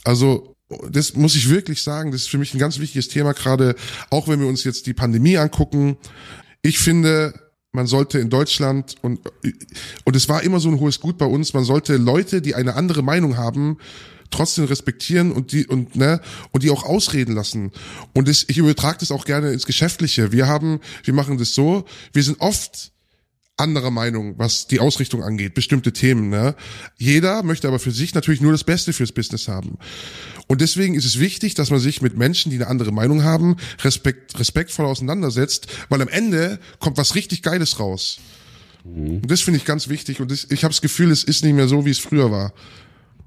[0.04, 0.54] Also
[0.88, 3.74] das muss ich wirklich sagen, das ist für mich ein ganz wichtiges Thema, gerade
[4.10, 5.96] auch wenn wir uns jetzt die Pandemie angucken.
[6.62, 7.34] Ich finde,
[7.72, 9.20] man sollte in Deutschland und
[10.04, 12.76] und es war immer so ein hohes Gut bei uns, man sollte Leute, die eine
[12.76, 13.78] andere Meinung haben,
[14.30, 16.20] trotzdem respektieren und die und ne
[16.52, 17.72] und die auch ausreden lassen.
[18.12, 20.32] Und das, ich übertrage das auch gerne ins Geschäftliche.
[20.32, 22.92] Wir haben, wir machen das so, wir sind oft
[23.56, 26.28] anderer Meinung, was die Ausrichtung angeht, bestimmte Themen.
[26.28, 26.56] Ne?
[26.98, 29.78] Jeder möchte aber für sich natürlich nur das Beste fürs Business haben.
[30.48, 33.56] Und deswegen ist es wichtig, dass man sich mit Menschen, die eine andere Meinung haben,
[33.82, 38.18] respekt, respektvoll auseinandersetzt, weil am Ende kommt was richtig Geiles raus.
[38.84, 39.16] Mhm.
[39.16, 40.20] Und das finde ich ganz wichtig.
[40.20, 42.52] Und das, ich habe das Gefühl, es ist nicht mehr so, wie es früher war.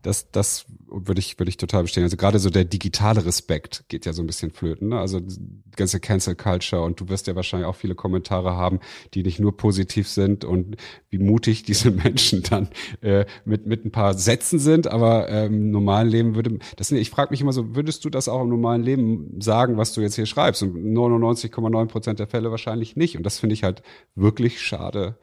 [0.04, 2.04] Das, das würde ich, würde ich total bestehen.
[2.04, 4.90] Also gerade so der digitale Respekt geht ja so ein bisschen flöten.
[4.90, 5.00] Ne?
[5.00, 8.80] Also die ganze Cancel Culture und du wirst ja wahrscheinlich auch viele Kommentare haben,
[9.14, 10.78] die nicht nur positiv sind und
[11.10, 12.70] wie mutig diese Menschen dann
[13.02, 16.92] äh, mit mit ein paar Sätzen sind, aber ähm, im normalen Leben würde das.
[16.92, 20.02] Ich frage mich immer so, würdest du das auch im normalen Leben sagen, was du
[20.02, 20.64] jetzt hier schreibst?
[20.64, 23.18] Und 99,9 Prozent der Fälle wahrscheinlich nicht.
[23.18, 23.84] Und das finde ich halt
[24.16, 25.18] wirklich schade.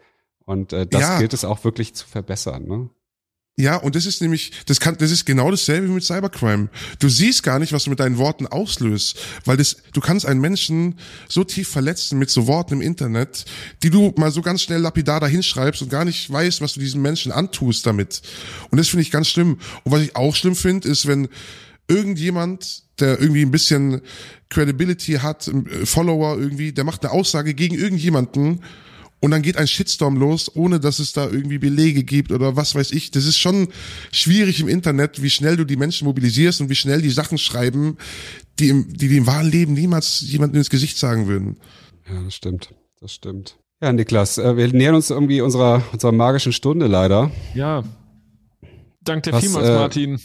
[0.45, 1.19] Und äh, das ja.
[1.19, 2.67] gilt es auch wirklich zu verbessern.
[2.67, 2.91] Ne?
[3.57, 6.71] Ja, und das ist nämlich, das kann, das ist genau dasselbe wie mit Cybercrime.
[6.99, 10.41] Du siehst gar nicht, was du mit deinen Worten auslöst, weil das, du kannst einen
[10.41, 10.99] Menschen
[11.29, 13.45] so tief verletzen mit so Worten im Internet,
[13.85, 16.81] die du mal so ganz schnell lapidar da hinschreibst und gar nicht weißt, was du
[16.81, 18.23] diesen Menschen antust damit.
[18.71, 19.61] Und das finde ich ganz schlimm.
[19.85, 21.29] Und was ich auch schlimm finde, ist, wenn
[21.87, 24.01] irgendjemand, der irgendwie ein bisschen
[24.49, 25.49] Credibility hat,
[25.85, 28.65] Follower irgendwie, der macht eine Aussage gegen irgendjemanden
[29.25, 32.75] und dann geht ein Shitstorm los, ohne dass es da irgendwie Belege gibt oder was
[32.75, 33.11] weiß ich.
[33.11, 33.68] Das ist schon
[34.12, 37.97] schwierig im Internet, wie schnell du die Menschen mobilisierst und wie schnell die Sachen schreiben,
[38.59, 41.57] die im, die, die im wahren Leben niemals jemandem ins Gesicht sagen würden.
[42.07, 42.75] Ja, das stimmt.
[43.01, 43.57] Das stimmt.
[43.81, 47.31] Ja, Niklas, äh, wir nähern uns irgendwie unserer, unserer magischen Stunde leider.
[47.55, 47.83] Ja.
[49.01, 50.20] Dank dir vielmals, äh, Martin.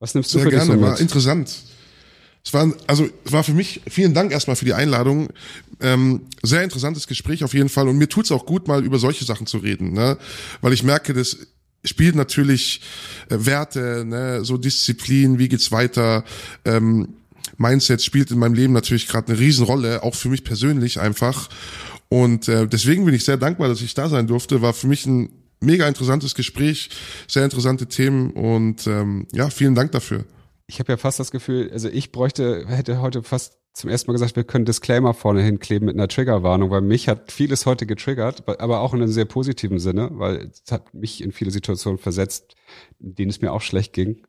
[0.00, 1.62] Was nimmst du Sehr für gerne, dich so war interessant.
[2.44, 5.28] Es war, also, es war für mich, vielen Dank erstmal für die Einladung.
[5.80, 7.88] Ähm, sehr interessantes Gespräch auf jeden Fall.
[7.88, 10.18] Und mir tut's auch gut, mal über solche Sachen zu reden, ne?
[10.60, 11.38] Weil ich merke, das
[11.84, 12.82] spielt natürlich
[13.30, 14.44] äh, Werte, ne?
[14.44, 16.24] so Disziplin, wie geht's weiter,
[16.64, 17.14] ähm,
[17.56, 21.48] Mindset spielt in meinem Leben natürlich gerade eine Riesenrolle, auch für mich persönlich einfach.
[22.08, 24.60] Und äh, deswegen bin ich sehr dankbar, dass ich da sein durfte.
[24.60, 25.30] War für mich ein
[25.60, 26.90] mega interessantes Gespräch,
[27.28, 30.24] sehr interessante Themen und ähm, ja, vielen Dank dafür
[30.66, 34.12] ich habe ja fast das Gefühl, also ich bräuchte, hätte heute fast zum ersten Mal
[34.12, 38.48] gesagt, wir können Disclaimer vorne hinkleben mit einer Triggerwarnung, weil mich hat vieles heute getriggert,
[38.60, 42.54] aber auch in einem sehr positiven Sinne, weil es hat mich in viele Situationen versetzt,
[43.00, 44.22] in denen es mir auch schlecht ging.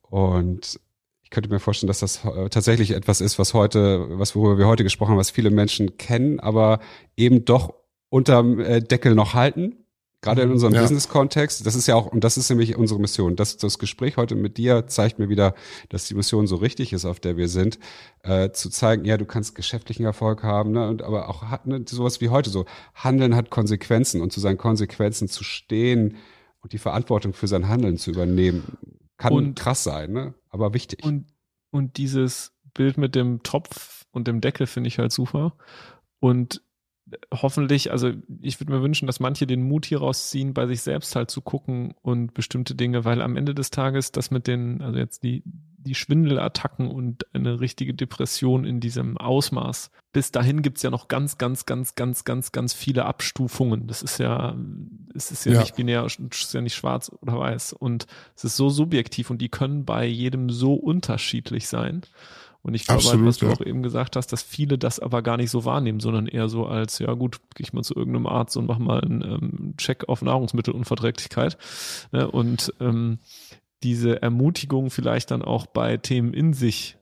[0.00, 0.80] Und
[1.22, 4.84] ich könnte mir vorstellen, dass das tatsächlich etwas ist, was heute, was worüber wir heute
[4.84, 6.80] gesprochen haben, was viele Menschen kennen, aber
[7.16, 7.74] eben doch
[8.08, 9.85] unterm äh, Deckel noch halten
[10.22, 10.80] Gerade in unserem ja.
[10.80, 13.36] Business-Kontext, das ist ja auch, und das ist nämlich unsere Mission.
[13.36, 15.54] Das, das Gespräch heute mit dir zeigt mir wieder,
[15.88, 17.78] dass die Mission so richtig ist, auf der wir sind,
[18.22, 22.20] äh, zu zeigen, ja, du kannst geschäftlichen Erfolg haben, ne, und aber auch ne, sowas
[22.20, 22.64] wie heute so.
[22.94, 26.16] Handeln hat Konsequenzen und zu seinen Konsequenzen zu stehen
[26.60, 28.78] und die Verantwortung für sein Handeln zu übernehmen,
[29.18, 30.34] kann und, krass sein, ne?
[30.48, 31.04] Aber wichtig.
[31.04, 31.26] Und,
[31.70, 35.54] und dieses Bild mit dem Topf und dem Deckel finde ich halt super.
[36.18, 36.62] Und
[37.32, 41.14] hoffentlich, also ich würde mir wünschen, dass manche den Mut hier rausziehen, bei sich selbst
[41.14, 44.98] halt zu gucken und bestimmte Dinge, weil am Ende des Tages das mit den, also
[44.98, 49.92] jetzt die, die Schwindelattacken und eine richtige Depression in diesem Ausmaß.
[50.12, 53.86] Bis dahin gibt's ja noch ganz, ganz, ganz, ganz, ganz, ganz viele Abstufungen.
[53.86, 54.56] Das ist ja,
[55.14, 55.60] es ist ja, ja.
[55.60, 57.72] nicht binär, es ist ja nicht schwarz oder weiß.
[57.72, 62.02] Und es ist so subjektiv und die können bei jedem so unterschiedlich sein.
[62.66, 63.52] Und ich glaube, halt, was du ja.
[63.52, 66.66] auch eben gesagt hast, dass viele das aber gar nicht so wahrnehmen, sondern eher so
[66.66, 70.08] als, ja gut, gehe ich mal zu irgendeinem Arzt und mach mal einen ähm, Check
[70.08, 71.58] auf Nahrungsmittelunverträglichkeit.
[72.10, 72.28] Ne?
[72.28, 73.20] Und ähm,
[73.84, 76.95] diese Ermutigung vielleicht dann auch bei Themen in sich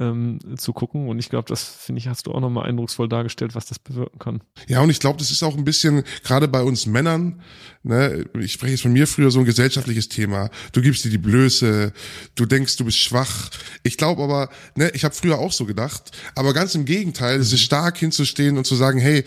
[0.00, 1.08] ähm, zu gucken.
[1.08, 4.18] Und ich glaube, das finde ich, hast du auch nochmal eindrucksvoll dargestellt, was das bewirken
[4.18, 4.42] kann.
[4.66, 7.42] Ja, und ich glaube, das ist auch ein bisschen, gerade bei uns Männern,
[7.82, 10.50] ne, ich spreche jetzt von mir früher, so ein gesellschaftliches Thema.
[10.72, 11.92] Du gibst dir die Blöße,
[12.34, 13.50] du denkst, du bist schwach.
[13.82, 17.52] Ich glaube aber, ne, ich habe früher auch so gedacht, aber ganz im Gegenteil, es
[17.52, 19.24] ist stark hinzustehen und zu sagen, hey,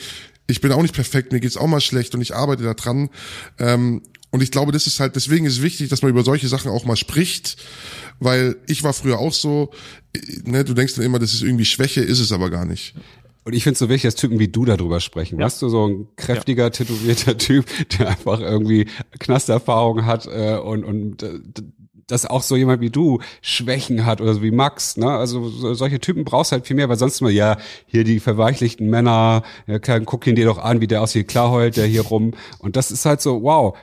[0.47, 3.09] ich bin auch nicht perfekt, mir geht's auch mal schlecht und ich arbeite da dran.
[3.59, 4.01] Ähm,
[4.33, 6.71] und ich glaube, das ist halt, deswegen ist es wichtig, dass man über solche Sachen
[6.71, 7.55] auch mal spricht,
[8.19, 9.69] weil ich war früher auch so,
[10.43, 12.95] ne, du denkst dann immer, das ist irgendwie Schwäche, ist es aber gar nicht.
[13.43, 15.37] Und ich finde es so wichtig, dass Typen wie du darüber sprechen.
[15.37, 15.45] Ja.
[15.45, 16.69] Weißt du, so ein kräftiger, ja.
[16.71, 17.67] tätowierter Typ,
[17.99, 18.87] der einfach irgendwie
[19.19, 21.39] Knasterfahrung hat äh, und, und äh,
[22.07, 25.11] dass auch so jemand wie du Schwächen hat oder so wie Max, ne?
[25.11, 28.89] Also so, solche Typen brauchst halt viel mehr, weil sonst immer, ja, hier die verweichlichten
[28.89, 32.33] Männer, ja, guck ihn dir doch an, wie der aussieht, klar heult der hier rum.
[32.57, 33.77] Und das ist halt so, wow,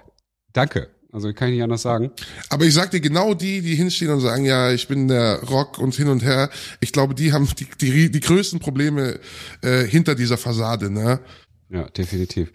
[0.53, 0.89] Danke.
[1.13, 2.13] Also kann ich nicht anders sagen.
[2.51, 5.79] Aber ich sag dir, genau die, die hinstehen und sagen, ja, ich bin der Rock
[5.79, 9.19] und hin und her, ich glaube, die haben die, die, die größten Probleme
[9.63, 11.21] äh, hinter dieser Fassade, ne?
[11.69, 12.53] Ja, definitiv.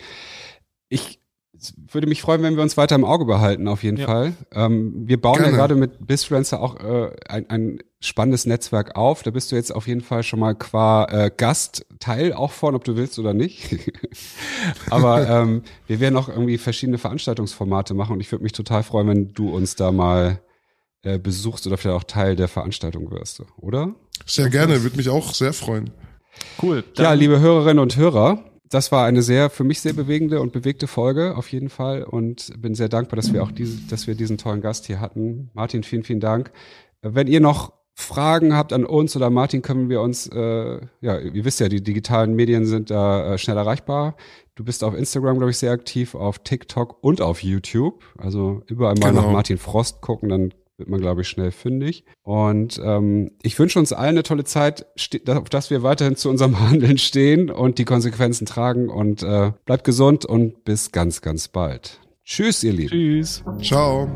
[0.88, 1.20] Ich
[1.92, 4.06] würde mich freuen, wenn wir uns weiter im Auge behalten, auf jeden Ja.
[4.06, 4.34] Fall.
[4.54, 5.52] Ähm, wir bauen Gerne.
[5.52, 9.24] ja gerade mit Bisfluencer auch äh, ein, ein spannendes Netzwerk auf.
[9.24, 12.76] Da bist du jetzt auf jeden Fall schon mal qua äh, Gast Teil auch von,
[12.76, 13.78] ob du willst oder nicht.
[14.90, 19.08] Aber ähm, wir werden auch irgendwie verschiedene Veranstaltungsformate machen und ich würde mich total freuen,
[19.08, 20.40] wenn du uns da mal
[21.04, 23.94] äh, besuchst oder vielleicht auch Teil der Veranstaltung wirst, oder?
[24.26, 25.92] Sehr gerne, würde mich auch sehr freuen.
[26.62, 26.84] Cool.
[26.98, 30.88] Ja, liebe Hörerinnen und Hörer, das war eine sehr, für mich sehr bewegende und bewegte
[30.88, 34.38] Folge auf jeden Fall und bin sehr dankbar, dass wir auch diese, dass wir diesen
[34.38, 35.50] tollen Gast hier hatten.
[35.54, 36.52] Martin, vielen, vielen Dank.
[37.02, 41.46] Wenn ihr noch Fragen habt an uns oder Martin, können wir uns, äh, ja, ihr
[41.46, 44.16] wisst ja, die digitalen Medien sind da äh, schnell erreichbar.
[44.56, 48.04] Du bist auf Instagram, glaube ich, sehr aktiv, auf TikTok und auf YouTube.
[48.18, 49.22] Also überall mal Genau.
[49.24, 52.04] nach Martin Frost gucken, dann wird man, glaube ich, schnell fündig.
[52.22, 54.86] Und ähm, ich wünsche uns allen eine tolle Zeit,
[55.28, 58.90] auf dass wir weiterhin zu unserem Handeln stehen und die Konsequenzen tragen.
[58.90, 62.02] Und äh, bleibt gesund und bis ganz, ganz bald.
[62.26, 62.90] Tschüss, ihr Lieben.
[62.90, 63.44] Tschüss.
[63.62, 64.10] Ciao.